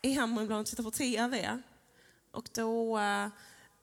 [0.06, 1.60] är hemma ibland och tittar på TV.
[2.32, 3.28] Och då eh,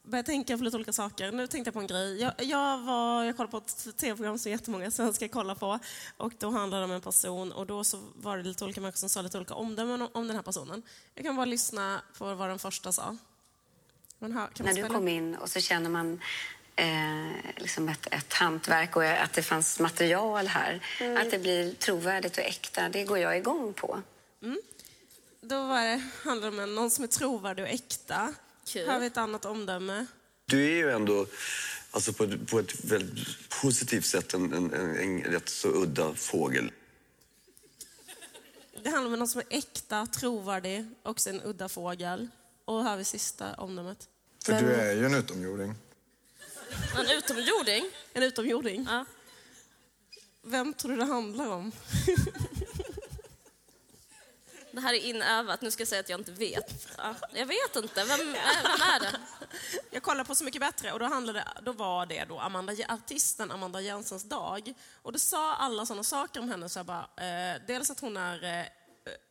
[0.02, 1.32] börjar jag tänka på lite olika saker.
[1.32, 2.20] Nu tänkte jag på en grej.
[2.20, 5.78] Jag, jag, var, jag kollade på ett TV-program som jättemånga svenskar kollar på.
[6.16, 8.98] Och då handlade det om en person och då så var det lite olika människor
[8.98, 10.82] som sa lite olika omdömen om, den här personen.
[11.14, 13.16] Jag kan bara lyssna på vad den första sa.
[14.20, 14.28] Hör,
[14.62, 16.20] När du kom in och så känner man
[16.76, 20.80] eh, liksom ett, ett hantverk och att det fanns material här.
[21.20, 24.02] Att det blir trovärdigt och äkta, det går jag igång på.
[25.44, 28.34] Då var det, handlade det om någon som är trovärdig och äkta.
[28.66, 28.88] Kul.
[28.88, 30.06] Har vi ett annat omdöme.
[30.46, 31.26] Du är ju ändå
[31.90, 36.72] alltså på, på ett väldigt positivt sätt en, en, en, en rätt så udda fågel.
[38.82, 42.28] Det handlar om någon som är äkta, trovärdig, också en udda fågel.
[42.64, 44.08] Och här har vi sista omdömet.
[44.44, 45.74] För du är ju en utomjording.
[46.98, 47.84] En utomjording.
[48.12, 48.86] En utomjording.
[48.90, 49.04] Ja.
[50.42, 51.72] Vem tror du det handlar om?
[54.72, 55.60] Det här är inövat.
[55.60, 56.88] Nu ska jag säga att jag inte vet.
[56.96, 58.04] Ja, jag vet inte.
[58.04, 59.20] Vem, vem är det?
[59.90, 63.50] Jag kollade på Så mycket bättre och då, handlade, då var det då Amanda, artisten
[63.50, 64.74] Amanda Jensens dag.
[65.02, 66.68] Och då sa alla sådana saker om henne.
[66.68, 68.66] Så jag bara, eh, dels att hon är eh,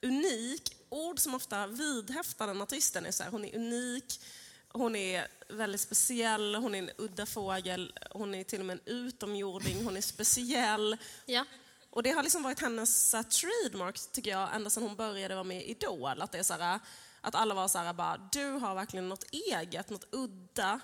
[0.02, 0.78] unik.
[0.90, 4.20] Ord som ofta vidhäftar den artisten är så här, hon är unik,
[4.68, 8.94] hon är väldigt speciell, hon är en udda fågel, hon är till och med en
[8.94, 10.98] utomjording, hon är speciell.
[11.26, 11.46] Ja.
[11.92, 15.44] Och det har liksom varit hennes uh, trademark, tycker jag, ända sedan hon började vara
[15.44, 16.22] med i Idol.
[16.22, 16.80] Att, det är så här,
[17.22, 20.80] att alla var så här, bara, du har verkligen något eget, något udda.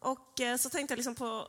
[0.00, 1.48] Och eh, så tänkte jag liksom på,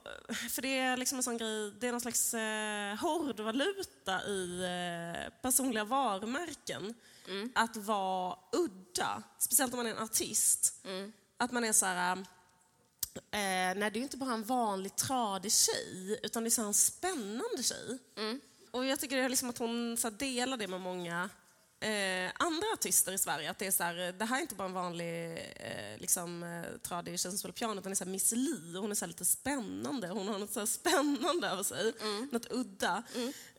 [0.50, 5.34] för det är liksom en sån grej, det är någon slags eh, hårdvaluta i eh,
[5.42, 6.94] personliga varumärken.
[7.28, 7.52] Mm.
[7.56, 10.76] Att vara udda, speciellt om man är en artist.
[10.86, 11.14] Mm.
[11.38, 12.18] Att man är så här,
[13.16, 17.64] eh, nej det är inte bara en vanlig tradig tjej, utan det är en spännande
[17.64, 17.98] tjej.
[18.18, 18.42] Mm.
[18.72, 21.30] Och jag tycker liksom att hon så delar det med många
[21.80, 23.52] eh, andra artister i Sverige.
[23.52, 26.78] Att det, är så här, det här är inte bara en vanlig eh, liksom, eh,
[26.78, 28.78] tradig spelar piano, utan det är så här Miss Li.
[28.78, 30.08] Hon är så lite spännande.
[30.08, 31.94] Hon har något så spännande över sig.
[32.32, 33.04] Något udda.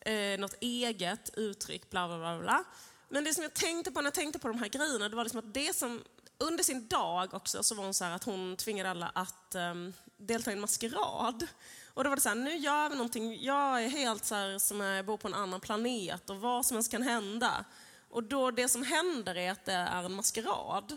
[0.01, 2.39] Eh, något eget uttryck, bla bla bla.
[2.39, 2.65] bla.
[3.09, 5.25] Men det som jag tänkte på när jag tänkte på de här grejerna, det var
[5.25, 6.03] liksom att det som
[6.39, 9.93] under sin dag också så var hon så här att hon tvingade alla att um,
[10.17, 11.47] delta i en maskerad.
[11.95, 14.59] Och då var det så här, nu gör vi någonting, jag är helt så här
[14.59, 17.65] som jag bor på en annan planet och vad som helst kan hända.
[18.11, 20.97] Och då det som händer är att det är en maskerad.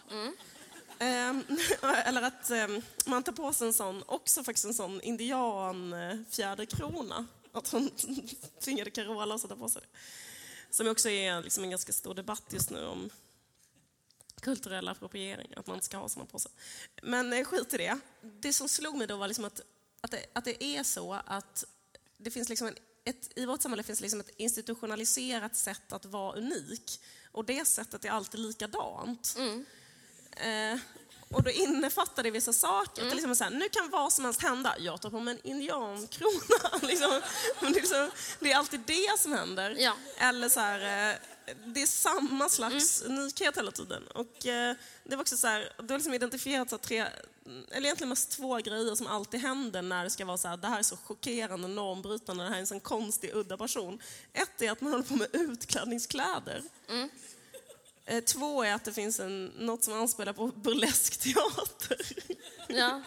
[1.00, 1.44] Ehm,
[2.06, 7.26] eller att ehm, man tar på sig en sån, också faktiskt en sån indianfjäderkrona.
[7.52, 7.90] Att hon
[8.64, 9.88] tvingade Carola att sätta på sig det.
[10.70, 13.10] Som också är liksom en ganska stor debatt just nu om
[14.42, 16.52] kulturell appropriering, att man inte ska ha såna på sig.
[17.04, 18.00] Men eh, skit i det.
[18.22, 19.62] Det som slog mig då var liksom att,
[20.06, 21.64] att, det, att det är så att
[22.18, 26.38] det finns liksom en, ett, i vårt samhälle finns liksom ett institutionaliserat sätt att vara
[26.38, 27.02] unik.
[27.32, 29.36] Och det sättet är alltid likadant.
[30.32, 30.80] Eh,
[31.30, 33.02] och då innefattar det vissa saker.
[33.02, 34.76] Till exempel så här, nu kan vad som helst hända.
[34.80, 36.80] Jag tar på mig en indiankrona.
[36.82, 37.22] liksom.
[37.60, 39.76] Men det, är liksom, det är alltid det som händer.
[39.80, 39.94] Ja.
[40.18, 41.18] Eller så här, eh,
[41.66, 44.08] det är samma slags unikhet hela tiden.
[44.08, 47.06] Och eh, det var också så här, det var liksom identifierat så här tre,
[47.72, 50.68] eller egentligen mest två grejer som alltid händer när det ska vara så här, det
[50.68, 54.00] här är så chockerande, normbrytande, det här är en sån konstig, udda person.
[54.34, 56.64] Ett är att man håller på med utklädningskläder.
[58.06, 62.02] Eh, Två är att det finns en, något som anspelar på burlesk teater.
[62.68, 63.02] Ja.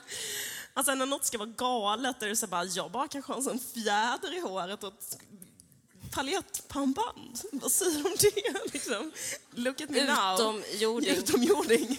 [0.75, 3.45] Alltså när något ska vara galet, är det så bara, jag bara kanske har en
[3.45, 5.19] sån fjäder i håret och ett
[6.11, 7.41] paljettpannband.
[7.53, 8.73] Vad säger du om det?
[8.73, 9.13] Liksom,
[9.51, 10.39] look at me now.
[11.19, 11.99] Utomjording.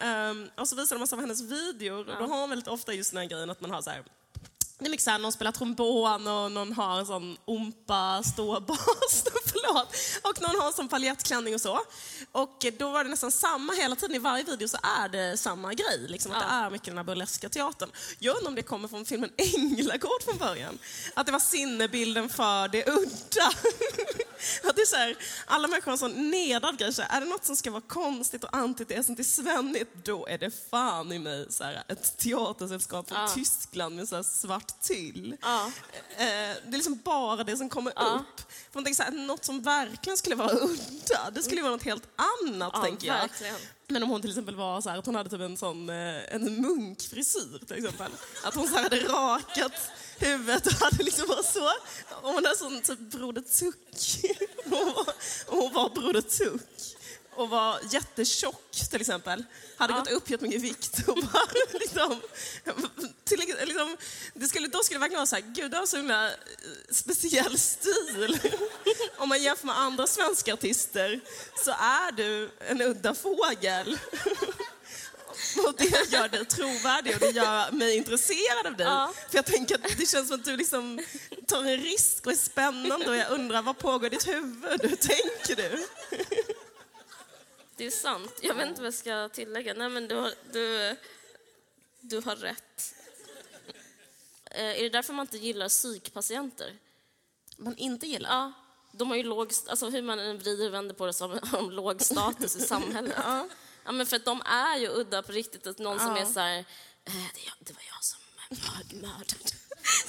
[0.00, 2.92] Um, och så visar de massa av hennes videor och då har hon väldigt ofta
[2.92, 4.04] just den här grejen att man har så här
[4.78, 9.94] det är mycket såhär, någon spelar trombon och någon har en sån ompa ståbas, förlåt.
[10.22, 11.80] Och någon har en sån paljettklänning och så.
[12.32, 15.74] Och då var det nästan samma hela tiden, i varje video så är det samma
[15.74, 15.98] grej.
[16.08, 17.90] Liksom, att det är mycket den här burleska teatern.
[18.18, 20.78] Jag undrar om det kommer från filmen Änglagård från början.
[21.14, 23.46] Att det var sinnebilden för det udda.
[24.64, 26.92] Att det är så här, alla människor har en sån nedad grej.
[26.92, 30.38] Så här, är det något som ska vara konstigt och antitesen till svennigt, då är
[30.38, 35.36] det fan i mig så här, ett teatersällskap från Tyskland med så här svart tyll.
[35.42, 35.66] Ja.
[36.16, 36.26] Eh,
[36.66, 38.40] det är liksom bara det som kommer upp.
[38.72, 41.82] För man tänker så här, något som verkligen skulle vara udda, det skulle vara något
[41.82, 43.14] helt annat, Ja, tänker jag.
[43.14, 43.54] verkligen.
[43.88, 46.34] Men om hon till exempel var så här, att hon hade typ en sån eh,
[46.34, 48.12] en munkfrisyr till exempel.
[48.44, 49.72] Att hon så hade rakat
[50.18, 51.64] huvudet och hade liksom bara så.
[52.22, 53.76] Och hon hade sån typ Broder Tuck.
[54.64, 55.06] Hon var,
[55.46, 56.96] hon var Broder Tuck.
[57.36, 59.44] Och var jättetjock till exempel.
[59.76, 61.08] Hade gått upp jättemycket i vikt.
[61.08, 61.42] Och bara,
[61.72, 62.20] liksom,
[63.24, 63.96] till, liksom,
[64.34, 66.34] det skulle, då skulle det verkligen vara så här, gud du har så himla eh,
[66.90, 68.38] speciell stil.
[69.16, 71.20] Om man jämför med andra svenska artister
[71.64, 73.98] så är du en udda fågel.
[75.66, 78.86] Och det gör dig trovärdig och det gör mig intresserad av dig.
[78.86, 79.12] Ja.
[79.30, 81.00] För jag tänker att det känns som att du liksom
[81.46, 84.80] tar en risk och är spännande och jag undrar vad pågår i ditt huvud?
[84.82, 85.86] Hur tänker du?
[87.76, 88.32] Det är sant.
[88.42, 89.74] Jag vet inte vad jag ska tillägga.
[89.74, 90.96] Nej, men du har, du,
[92.00, 92.94] du har rätt.
[94.50, 96.78] Eh, är det därför man inte gillar psykpatienter?
[97.56, 98.30] Man inte gillar?
[98.30, 98.52] Ja.
[98.92, 101.40] De har ju låg, alltså hur man än vrider och vänder på det så har
[101.52, 103.14] de låg status i samhället.
[103.84, 103.92] ja.
[103.92, 105.66] men för att de är ju udda på riktigt.
[105.66, 106.58] Att någon som är så här,
[107.04, 107.12] eh,
[107.60, 108.20] det, var jag som
[108.50, 109.54] mör- mördade.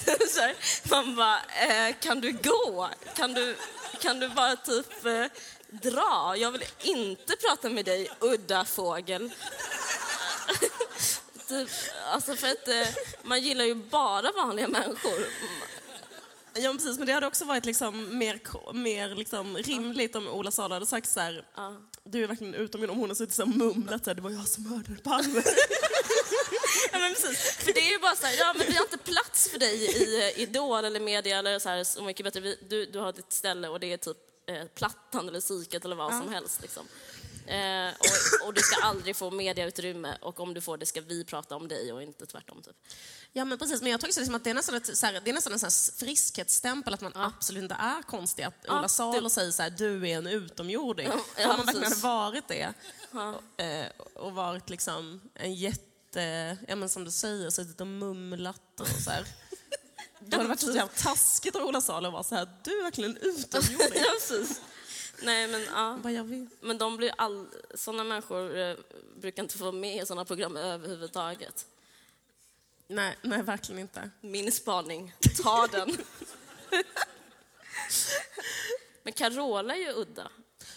[0.40, 0.56] här,
[0.90, 2.90] man bara, eh, kan du gå?
[3.14, 3.56] Kan du,
[4.00, 5.24] kan du bara typ eh,
[5.82, 6.34] dra?
[6.36, 9.30] Jag vill inte prata med dig, udda fågel.
[11.48, 11.68] typ,
[12.12, 12.88] alltså för att eh,
[13.22, 15.26] man gillar ju bara vanliga människor.
[16.54, 16.98] Ja, precis.
[16.98, 18.40] Men det hade också varit liksom mer,
[18.72, 21.44] mer liksom rimligt om Ola Salo hade sagt så här,
[22.04, 24.48] du är verkligen utom om hon har suttit och mumlat så här, det var jag
[24.48, 25.42] som mördade Palme.
[26.92, 27.56] Ja, men precis.
[27.56, 29.74] För det är ju bara så här, ja men vi har inte plats för dig
[29.76, 32.40] i Idol eller media eller så här Så mycket bättre.
[32.40, 34.16] Vi- Du, du har ditt ställe och det är typ
[34.46, 36.86] eh, Plattan eller Psyket eller vad som helst liksom.
[37.46, 41.24] Eh, och, och du ska aldrig få mediautrymme och om du får det ska vi
[41.24, 42.62] prata om dig och inte tvärtom.
[42.62, 42.76] Typ.
[43.32, 43.82] Ja, men precis.
[43.82, 45.58] Men jag tycker liksom att det är nästan, ett, så här, det är nästan en
[45.62, 48.42] här friskhetsstämpel att man absolut inte är konstig.
[48.42, 51.08] Att Ja, Ola Salo det- säger så här, du är en utomjording.
[51.38, 52.72] Ja, om man verkligen hade varit det
[53.64, 58.88] eh, och varit liksom en jätte, ja men som du säger, suttit och mumlat och
[58.88, 59.26] så här.
[60.18, 62.78] Då hade det varit så jävla taskigt av Ola Salo att vara så här, du
[62.78, 63.78] är verkligen en utomjording.
[63.94, 64.60] ja, precis.
[65.22, 65.98] Nej men ja.
[66.02, 66.48] Bara, jag vet.
[66.62, 68.76] Men de blir all, sådana människor eh,
[69.16, 71.66] brukar inte få vara med i sådana program överhuvudtaget.
[72.88, 74.10] Nej, nej, verkligen inte.
[74.20, 75.12] Min spaning,
[75.42, 75.96] ta den.
[79.02, 80.30] Men Carola är ju udda.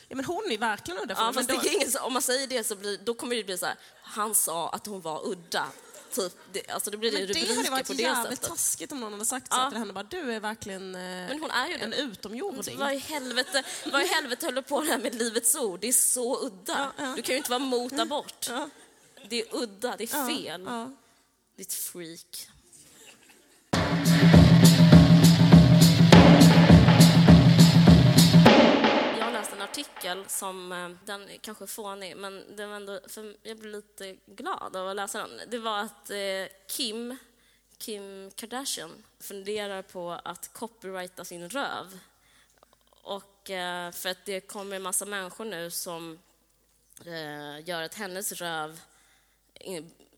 [0.08, 1.14] Ja, men hon är verkligen udda.
[1.18, 3.44] Ja, fast då- det är ingen, om man säger det så blir, då kommer det
[3.44, 5.68] bli så här, han sa att hon var udda.
[6.16, 8.50] Typ, det, alltså det blir Men det rubriker hade varit på det jävligt sättet.
[8.50, 9.70] taskigt om någon hade sagt så Ja.
[9.70, 9.94] till henne.
[9.94, 11.98] Bara, du är verkligen eh, Men hon är ju en det.
[11.98, 12.78] utomjording.
[12.78, 15.80] Vad i helvete, vad i helvete höll du på det här med Livets Ord?
[15.80, 16.92] Det är så udda.
[16.98, 17.14] Ja, ja.
[17.16, 18.50] Du kan ju inte vara mot abort.
[19.30, 20.68] Det är udda, det är fel.
[21.58, 22.50] Ditt freak.
[30.10, 34.18] Artikel som, eh, den är kanske fånig, men den var ändå, för jag blev lite
[34.26, 35.50] glad av att läsa den.
[35.50, 37.18] Det var att eh, Kim,
[37.78, 42.00] Kim Kardashian funderar på att copyrighta sin röv.
[43.02, 46.20] Och eh, för att det kommer en massa människor nu som
[47.64, 48.82] gör att hennes röv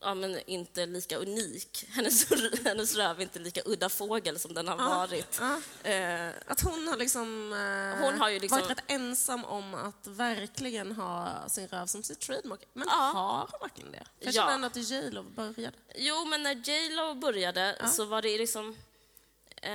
[0.02, 1.86] ja, men inte lika unik.
[1.90, 2.30] Hennes,
[2.66, 5.40] hennes röv är inte lika udda fågel som den har varit.
[5.40, 5.90] Ja.
[5.90, 10.08] Eh, Att hon har liksom, eh, Hon har ju liksom- varit rätt ensam om att
[10.08, 12.62] verkligen ha sin röv som sitt trademark.
[12.74, 12.96] Men Ja.
[12.96, 14.04] har hon verkligen det?
[14.20, 14.66] Jag Ja.
[14.66, 15.78] att J Lo började.
[15.96, 18.78] Jo, men när J Lo började så var det liksom...
[19.62, 19.72] Eh,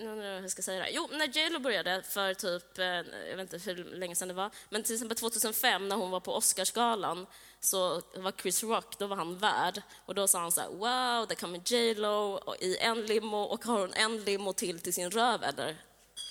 [0.00, 0.90] nu undrar jag hur jag ska säga det.
[0.90, 2.84] Jo, när J Lo började för typ, eh,
[3.30, 6.20] jag vet inte hur länge sedan det var, men till exempel 2005 när hon var
[6.20, 7.26] på Oscarsgalan
[7.60, 11.28] så var Chris Rock, då var han värd och då sa han så här, wow,
[11.28, 15.10] där kommer J Lo i en limo och har hon en limo till till sin
[15.10, 15.76] röv eller?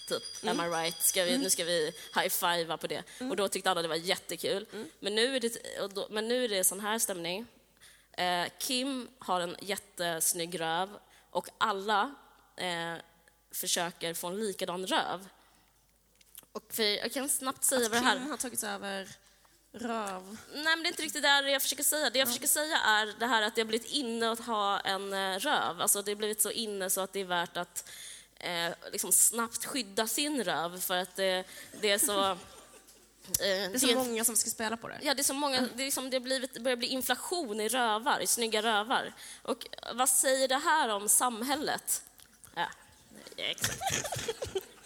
[0.08, 1.04] Typ, am I right?
[1.04, 3.04] Ska vi, Nu ska vi high-fivea på det.
[3.20, 4.66] Och då tyckte alla det var jättekul.
[5.00, 5.58] Men, nu är det,
[5.94, 7.46] då, men nu är det sån här stämning.
[8.12, 10.90] Eh, Kim har en jättesnygg röv
[11.30, 12.16] och alla
[12.56, 12.94] eh,
[13.52, 15.28] försöker få en likadan röv.
[16.52, 18.18] Och för, jag kan snabbt säga vad det här...
[18.18, 19.08] Kim har tagit över
[19.74, 20.38] röv.
[20.54, 22.10] Nej, men det är inte riktigt det jag försöker säga.
[22.10, 25.14] Det jag försöker säga är det här att det har blivit inne att ha en
[25.14, 25.82] eh, röv.
[25.82, 27.90] Alltså det har blivit så inne så att det är värt att
[28.40, 31.44] eh, liksom snabbt skydda sin röv för att det,
[31.82, 32.38] det är så...
[33.28, 35.00] Eh, Det är så många som ska spela på det.
[35.02, 38.20] Ja, det är så många, det, är liksom, det blivit, börjar bli inflation i rövar,
[38.20, 39.14] i snygga rövar.
[39.42, 42.04] Och vad säger det här om samhället?
[42.56, 42.66] Ja,
[43.38, 43.80] exakt.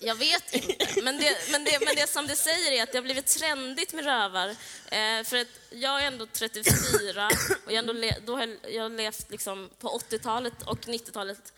[0.00, 2.98] Jag vet inte, men det, men, det, men det som det säger är att det
[2.98, 4.48] har blivit trendigt med rövar.
[4.48, 7.30] Eh, för att jag är ändå 34
[7.66, 11.52] och jag, ändå le, då har jag, levt liksom på 80-talet och 90-talet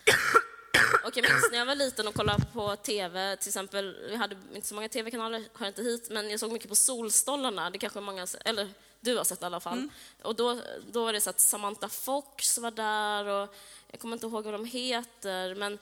[1.05, 4.37] och jag minns när jag var liten och kollade på TV, till exempel, vi hade
[4.55, 8.01] inte så många TV-kanaler, hör inte hit, men jag såg mycket på Solstollarna, det kanske
[8.01, 8.69] många, eller
[9.01, 9.89] du har sett i alla fall.
[10.23, 10.61] Och då,
[10.91, 13.55] då var det så att Samantha Fox var där och
[13.91, 15.79] jag kommer inte ihåg vad de heter, men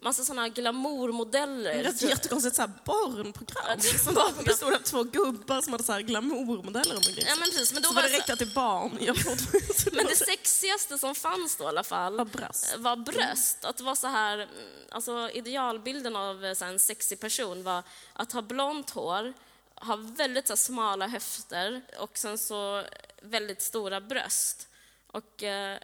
[0.00, 1.74] massa sådana glamourmodeller.
[1.74, 3.64] Det är ett jättekonstigt så här barnprogram.
[3.68, 4.44] Ja, det som barnprogram.
[4.44, 7.88] bestod av två gubbar som hade så här glamourmodeller omkring Ja, men precis, men då
[7.88, 8.98] så var var det det riktat till barn.
[9.00, 9.16] Jag
[9.92, 12.74] Men det sexigaste som fanns då i alla fall Var bröst.
[12.78, 13.64] var bröst.
[13.64, 14.48] Att vara så här, mm,
[14.90, 17.82] alltså idealbilden av eh, så en sexig person var
[18.12, 19.32] att ha blont hår,
[19.74, 22.84] ha väldigt så smala höfter och sen så
[23.22, 24.68] väldigt stora bröst.
[25.06, 25.78] Och eh,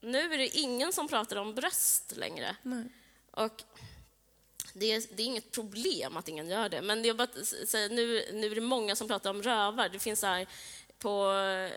[0.00, 2.56] nu är det ingen som pratar om bröst längre.
[3.44, 3.62] Och
[4.74, 7.70] det är, det är inget problem att ingen gör det, men är bara att s-
[7.70, 9.88] säga, nu, nu är det många som pratar om rövar.
[9.88, 10.46] Det finns här
[10.98, 11.72] på eh,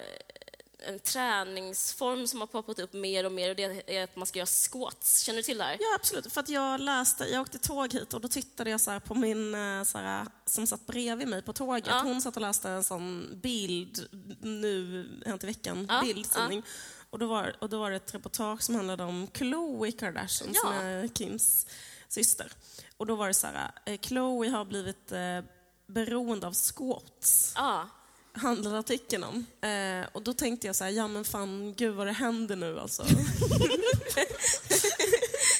[0.88, 4.39] en träningsform som har poppat upp mer och mer och det är att man ska
[4.39, 5.22] göra squats.
[5.22, 5.78] Känner du till det här?
[5.80, 6.34] Ja, absolut.
[6.34, 9.55] För att jag läste, jag åkte tåg hit och då tittade jag så på min
[9.55, 11.88] eh, så här, som satt bredvid mig på tåget.
[11.88, 12.01] Ja.
[12.03, 14.07] Hon satt och läste en sån bild
[14.41, 16.64] nu, Hänt i veckan, Ja, bildtidning.
[17.12, 20.74] Och, då var, och då var det ett reportage som handlade om Khloe Kardashian som
[20.74, 20.82] Ja.
[20.82, 21.66] är Kims
[22.07, 22.51] syster.
[22.97, 25.39] Och då var det så här, eh, Khloe har blivit eh,
[25.88, 27.53] beroende av squats.
[27.55, 27.88] Ja.
[28.34, 29.45] handlade artikeln om.
[29.70, 32.80] Eh, och då tänkte jag så här, ja men fan, gud vad det händer nu
[32.80, 33.03] alltså.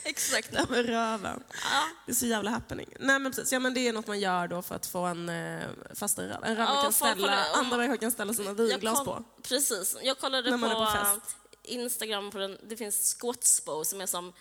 [0.04, 0.52] exakt.
[0.52, 1.44] Det med röven.
[1.64, 1.84] Ja.
[2.06, 2.90] Det är så jävla happening.
[3.00, 5.30] Nej men precis, ja men det är något man gör då för att få en
[5.30, 5.62] eh,
[5.94, 6.44] fastare röv.
[6.44, 9.24] En röv man Ja, kan folk ställa, andra människor kan ställa sina vinglas på.
[9.44, 9.98] Precis.
[10.04, 11.36] Jag kollade När man på, är på fest.
[11.72, 14.34] Instagram, på den, det finns Squatspo som är som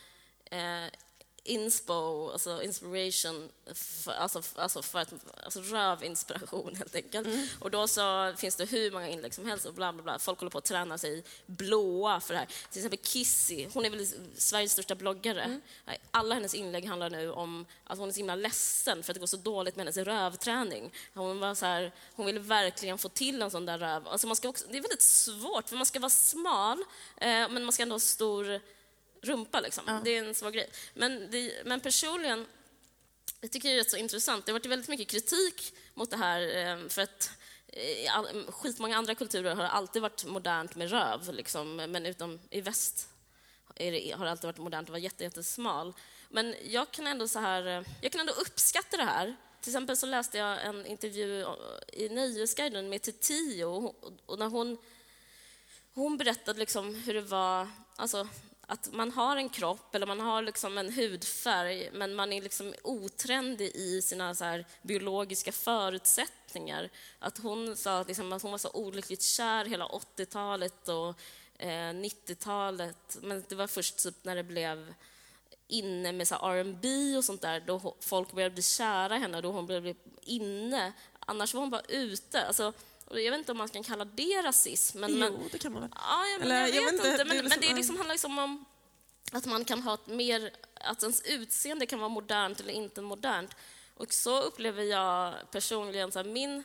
[0.51, 0.87] eh,
[1.45, 5.14] inspo, alltså inspiration, för, alltså, alltså, för att,
[5.45, 7.26] alltså rövinspiration helt enkelt.
[7.26, 7.47] Mm.
[7.59, 10.18] Och då så finns det hur många inlägg som helst och bla bla bla.
[10.18, 12.47] Folk håller på att träna sig blåa för det här.
[12.70, 15.43] Till exempel Kissy, hon är väl Sveriges största bloggare.
[15.43, 15.61] Mm.
[16.11, 19.20] Alla hennes inlägg handlar nu om att hon är så himla ledsen för att det
[19.20, 20.93] går så dåligt med hennes rövträning.
[21.14, 24.09] Hon, var så här, hon vill verkligen få till en sån där röv.
[24.09, 26.78] Alltså man ska också, det är väldigt svårt, för man ska vara smal,
[27.16, 28.61] eh, men man ska ändå ha stor
[29.23, 29.61] rumpa.
[29.61, 30.01] Liksom.
[30.05, 30.71] Det är en svår grej.
[30.95, 32.47] Men, det, men personligen,
[33.41, 34.47] jag tycker det är rätt så intressant.
[34.47, 37.31] Det har varit väldigt mycket kritik mot det här eh, för att
[37.68, 42.41] eh, i all, skitmånga andra kulturer har alltid varit modernt med röv, liksom, men utom
[42.51, 43.09] i väst
[43.75, 45.95] det, har det alltid varit modernt att vara jätte, jättesmal.
[46.29, 49.37] Men jag kan ändå så här, eh, jag kan ändå uppskatta det här.
[49.61, 51.47] Till exempel så läste jag en intervju
[51.93, 53.01] i Nöjesguiden med
[53.66, 54.79] och, och när hon,
[55.95, 58.29] hon berättade liksom hur det var, alltså
[58.71, 62.75] att man har en kropp eller man har liksom en hudfärg men man är liksom
[62.83, 66.91] otrendig i sina så här biologiska förutsättningar.
[67.18, 71.09] Att hon sa att, liksom, att hon var så olyckligt kär hela 80-talet och
[71.59, 74.95] eh, 90-talet men det var först typ när det blev
[75.68, 79.53] inne med så R&B och sånt där då folk började bli kära i henne, då
[79.53, 80.93] hon blev inne.
[81.21, 82.47] Annars var hon bara ute.
[82.47, 82.73] Alltså,
[83.11, 85.01] och jag vet inte om man kan kalla det rasism.
[85.01, 85.91] Men, men, Jo, det kan man väl.
[85.95, 87.03] Ja, ja, men Eller, jag, vet inte.
[87.03, 88.65] det är Men, men liksom- det är liksom, handlar liksom om
[89.33, 90.51] att man kan ha ett mer...
[90.75, 93.57] Att ens utseende kan vara modernt eller inte modernt.
[93.95, 96.65] Och så upplever jag personligen så här, min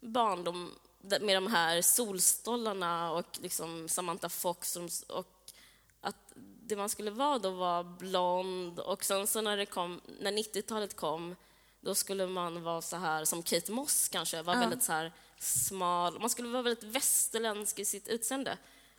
[0.00, 0.74] barndom
[1.20, 5.52] med de här solstollarna och liksom Samantha Fox och, och
[6.00, 10.32] att det man skulle vara då var blond och sen så när det kom, när
[10.32, 11.36] 90-talet kom
[11.80, 16.20] då skulle man vara så här som Kate Moss kanske, vara väldigt så här smal.
[16.20, 18.58] Man skulle vara väldigt västerländsk i sitt utseende.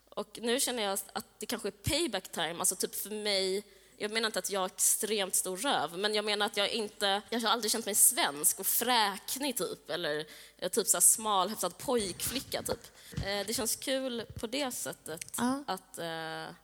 [0.10, 3.64] Och nu känner jag att det kanske är payback time, alltså typ för mig
[4.00, 7.22] jag menar inte att jag har extremt stor röv, men jag menar att jag inte...
[7.30, 9.90] Jag har aldrig känt mig svensk och fräknig, typ.
[9.90, 10.26] Eller
[10.58, 12.80] eh, typ så här smal, hyfsad pojkflicka, typ.
[13.16, 15.64] Eh, det känns kul på det sättet Ja.
[15.68, 16.56] att eh,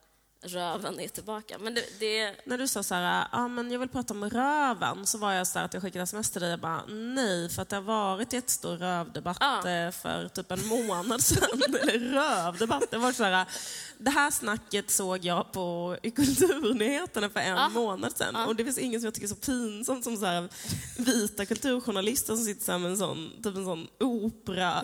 [0.44, 1.58] röven är tillbaka.
[1.60, 2.00] Men det...
[2.00, 5.32] det När du sa så här, ah, men jag vill prata om röven, så var
[5.34, 7.76] jag så här att jag skickade sms till dig och bara nej, för att det
[7.76, 9.70] har varit jättestor rövdebatt Ja.
[9.70, 11.62] eh, för typ en månad sedan.
[11.82, 12.92] Eller rövdebatt.
[12.92, 13.46] Det var så här,
[13.98, 17.70] det här snacket såg jag på i Kulturnyheterna för en Ja.
[17.70, 18.36] månad sedan.
[18.36, 20.50] Och det finns ingen som jag tycker är så pinsamt som så här,
[20.98, 24.84] vita kulturjournalister som sitter så med en sån, typ en sån opera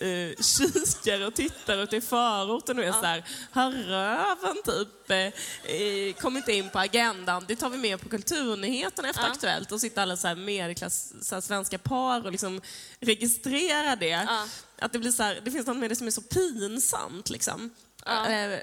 [0.00, 4.88] eh, eh, kikare och tittar ute i förorten och är så här, har röven typ
[5.10, 7.44] eh, eh, kommit in på agendan?
[7.48, 9.30] Det tar vi med på Kulturnyheterna efter Ja.
[9.30, 12.60] Aktuellt och sitter alla så här medelklass så här, svenska par och liksom
[13.00, 14.06] registrerar det.
[14.06, 14.46] Ja.
[14.78, 17.70] Att det blir så här, det finns något med det som är så pinsamt liksom.
[18.04, 18.28] Ja.
[18.28, 18.60] Eh,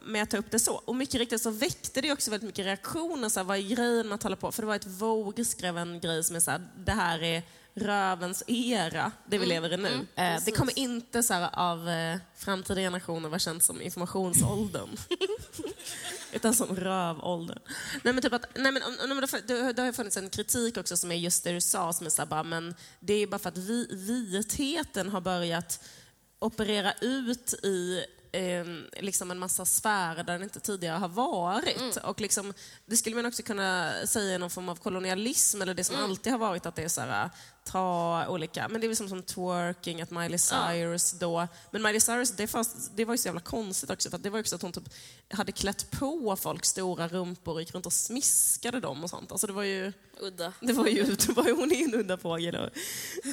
[0.00, 0.74] med att ta upp det så.
[0.74, 3.28] Och mycket riktigt så väckte det också väldigt mycket reaktioner.
[3.28, 4.52] Så här, vad är grejen med att hålla på?
[4.52, 7.42] För det var ett Vogue skrev en grej som är så här, det här är
[7.78, 10.06] rövens era, det vi lever i nu.
[10.16, 14.88] eh, det kommer inte så här, av eh, framtida generationer vara känt som informationsåldern.
[16.32, 17.58] Utan som rövåldern.
[18.02, 20.96] Nej men typ att, nej men, om- om- det, det, har funnits en kritik också
[20.96, 23.38] som är just det du sa, som är så här, bara, men det är bara
[23.38, 25.80] för att vi, vitheten har börjat
[26.38, 28.64] operera ut i eh,
[29.02, 31.96] liksom en massa sfärer där den inte tidigare har varit.
[31.96, 32.54] Och liksom,
[32.86, 36.32] det skulle man också kunna säga är någon form av kolonialism, eller det som alltid
[36.32, 37.30] har varit att det är så här,
[37.70, 42.30] ta olika, men det är liksom som twerking, att Miley Cyrus då, men Miley Cyrus,
[42.30, 44.56] det, fanns, det var ju så jävla konstigt också, för att det var ju också
[44.56, 44.88] att hon typ
[45.30, 49.32] hade klätt på folk stora rumpor och gick runt och smiskade dem och sånt.
[49.32, 49.92] Alltså det var ju...
[50.20, 50.52] udda.
[50.60, 52.56] Det var ju, det var ju hon är en udda fågel.
[52.56, 52.70] Och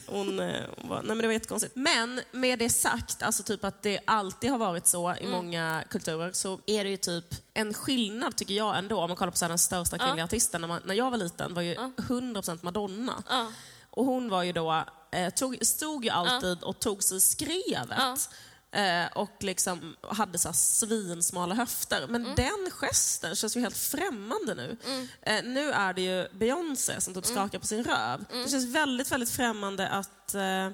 [0.07, 1.75] hon, eh, hon var, nej men det var jättekonstigt.
[1.75, 6.31] Men med det sagt, alltså typ att det alltid har varit så i många kulturer,
[6.33, 9.47] så är det ju typ en skillnad tycker jag ändå, om man kollar på så
[9.47, 13.23] den största kvinnliga artisten när, man, när jag var liten, var ju 100% Madonna.
[13.29, 13.51] Ja.
[13.95, 18.29] Och hon var ju då, eh, tog, stod ju alltid och tog sig skrevet.
[18.71, 22.07] Eh, och liksom hade så svinsmala höfter.
[22.09, 24.77] Men den gesten känns ju helt främmande nu.
[25.21, 28.25] Eh, nu är det ju Beyoncé som typ skakar på sin röv.
[28.31, 30.69] Det känns väldigt, väldigt främmande att eh,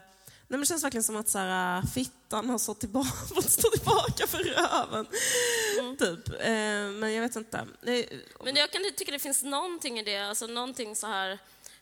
[0.51, 3.69] Nej, men det känns verkligen som att så här, fittan har stått tillbaka, fått stå
[3.69, 5.05] tillbaka för röven.
[5.99, 6.29] Typ.
[6.29, 7.67] Eh, men jag vet inte.
[8.43, 11.39] Men jag kan tycka det finns någonting i det, alltså någonting så här...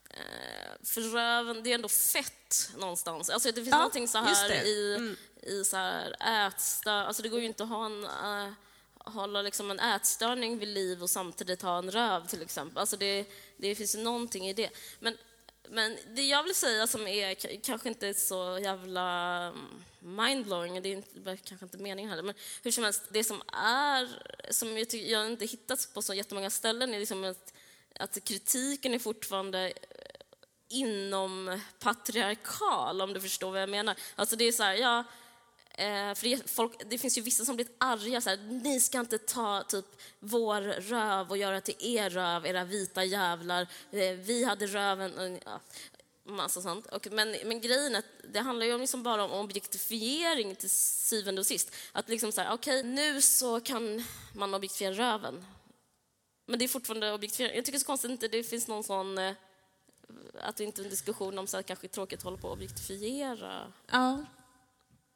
[0.09, 3.29] Eh, för röven, det är ändå fett någonstans.
[3.29, 4.55] Alltså det finns Ja, någonting så här det.
[4.95, 5.17] Mm.
[5.43, 6.15] i, i så här
[6.47, 7.03] ätstör...
[7.03, 8.53] Alltså det går ju inte att ha en, eh,
[8.95, 12.77] hålla liksom en ätstörning vid liv och samtidigt ha en röv till exempel.
[12.77, 13.25] Alltså det,
[13.57, 14.69] det finns ju någonting i det.
[14.99, 15.17] Men,
[15.69, 20.93] men det jag vill säga som är kanske inte så jävla mm, mindblowing, det är
[20.93, 25.11] inte, kanske inte meningen heller, men hur som helst, det som är, som jag, tycker,
[25.11, 27.53] jag inte hittat på så jättemånga ställen, är liksom att,
[27.99, 29.73] att kritiken är fortfarande eh,
[30.69, 33.95] inom patriarkal, om du förstår vad jag menar.
[34.15, 34.99] Alltså det är så här, ja,
[35.71, 38.99] eh, för det, folk, det finns ju vissa som blir arga, så här, ni ska
[38.99, 39.85] inte ta typ
[40.19, 43.61] vår röv och göra till er röv, era vita jävlar.
[43.91, 45.61] Eh, vi hade röven, ja,
[46.23, 46.85] massa sånt.
[46.85, 51.41] Och, men, men grejen är att det handlar ju liksom bara om objektifiering till syvende
[51.41, 51.75] och sist.
[51.91, 55.45] Att liksom så här, okej, nu så kan man objektifiera röven.
[56.49, 57.55] Men det är fortfarande objektifiering.
[57.55, 59.33] Jag tycker det är så konstigt att inte det finns någon sån eh,
[60.41, 62.53] att det inte är en diskussion om så här, kanske tråkigt att hålla på och
[62.53, 63.73] objektifiera.
[63.91, 64.25] Ja.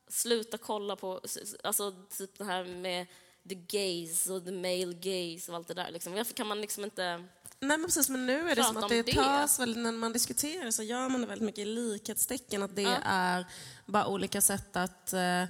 [0.08, 1.22] Sluta kolla på,
[1.64, 3.08] alltså typ det här med
[3.50, 5.92] the gaze och the male gaze och allt det där.
[5.92, 6.14] Liksom.
[6.14, 7.24] Varför kan man liksom inte...
[7.60, 9.14] Nej men precis, men nu är det som att det, det.
[9.14, 12.82] tas väl, när man diskuterar så gör man det väldigt mycket i likhetstecken, att det
[12.82, 12.98] Ja.
[13.04, 13.46] är
[13.86, 15.44] bara olika sätt att eh,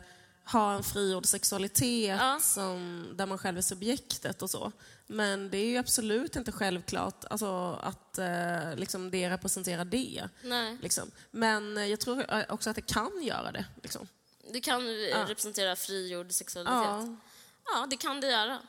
[0.46, 2.40] ha en frigjord sexualitet Ja.
[2.42, 4.72] som, där man själv är subjektet och så.
[5.08, 10.30] Men det är ju absolut inte självklart alltså, att eh, liksom det representerar det.
[10.44, 11.12] Nej, Liksom.
[11.32, 13.66] Men eh, jag tror eh, också att det kan göra det.
[13.84, 14.08] Liksom.
[14.52, 14.82] det kan
[15.28, 16.74] representera frigjord sexualitet.
[16.76, 17.16] Ja.
[17.66, 18.60] Ja, det kan det göra.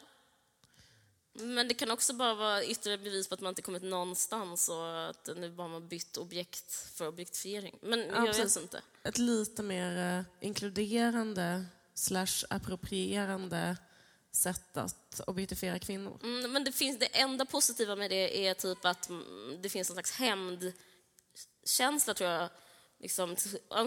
[1.34, 5.08] Men det kan också bara vara ytterligare bevis på att man inte kommit någonstans och
[5.08, 7.78] att nu bara man bytt objekt för objektifiering.
[7.82, 8.82] Men jag vet inte.
[9.02, 11.64] Ett lite mer eh, inkluderande
[11.94, 13.76] slash approprierande
[14.32, 16.18] sätt att objektifiera kvinnor.
[16.22, 19.10] Mm, men det, finns, det enda positiva med det är typ att
[19.62, 22.48] det finns en slags hämndkänsla, tror jag.
[22.98, 23.36] Liksom,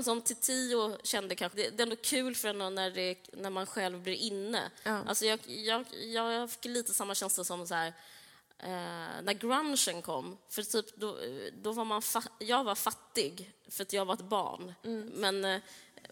[0.03, 3.49] som till tio kände kanske, det, det är ändå kul för en när, det, när
[3.49, 4.71] man själv blir inne.
[4.83, 5.03] Ja.
[5.07, 7.87] Alltså jag, jag, jag fick lite samma känsla som så här,
[8.59, 10.37] eh, när grungen kom.
[10.49, 11.17] För typ då,
[11.63, 14.73] då var man fa- jag var fattig för att jag var ett barn.
[15.13, 15.61] Men, eh,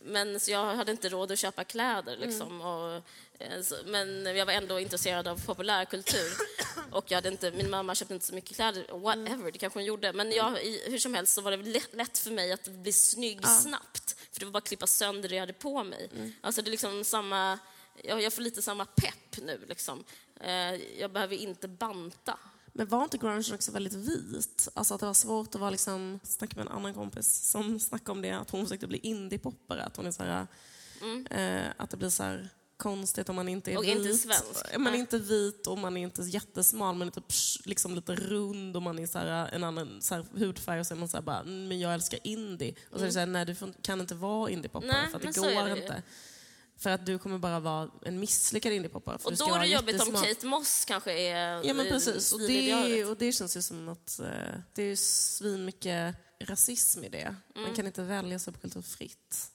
[0.01, 2.17] men så jag hade inte råd att köpa kläder.
[2.17, 2.95] Liksom, och,
[3.39, 6.31] eh, men jag var ändå intresserad av populärkultur.
[6.91, 9.85] Och jag hade inte, min mamma köpte inte så mycket kläder, whatever, det kanske hon
[9.85, 10.13] gjorde.
[10.13, 10.51] Men jag,
[10.85, 14.15] hur som helst så var det lätt, lätt för mig att bli snygg snabbt.
[14.31, 16.09] För det var bara att klippa sönder det jag hade på mig.
[16.41, 17.59] Alltså det är liksom samma,
[18.03, 19.65] jag, jag får lite samma pepp nu.
[19.69, 20.03] Liksom.
[20.41, 22.39] Eh, jag behöver inte banta.
[22.77, 24.67] Men var inte grungen också väldigt vit?
[24.73, 26.19] Alltså att det var svårt att vara liksom...
[26.23, 29.83] Snackade med en annan kompis som snackade om det, att hon försökte bli indiepoppare.
[29.83, 30.47] Att hon är så här,
[31.29, 33.97] eh, att det blir så här konstigt om man inte är Och vit.
[33.97, 34.77] inte svensk.
[34.77, 37.25] Man är inte vit och man är inte jättesmal, man är typ
[37.65, 40.93] liksom lite rund och man är så här, en annan så här, hudfärg och så
[40.93, 42.75] är man så här bara, "Mm, men jag älskar indie.
[42.91, 45.35] Och så är det så här, nej du kan inte vara indiepoppare för att det
[45.41, 46.03] går det inte.
[46.77, 49.17] För att du kommer bara vara en misslyckad indiepoppare.
[49.23, 50.25] Och då är det jobbigt om jättesmal.
[50.25, 52.33] Kate Moss kanske är Ja men precis.
[52.33, 54.25] Och det, och det känns ju som att eh,
[54.73, 57.35] det är ju svin mycket rasism i det.
[57.55, 59.51] Man kan inte välja subkultur fritt.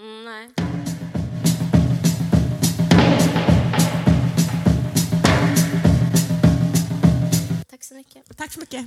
[0.00, 0.50] Mm, nej.
[7.70, 8.36] Tack så mycket.
[8.36, 8.86] Tack så mycket.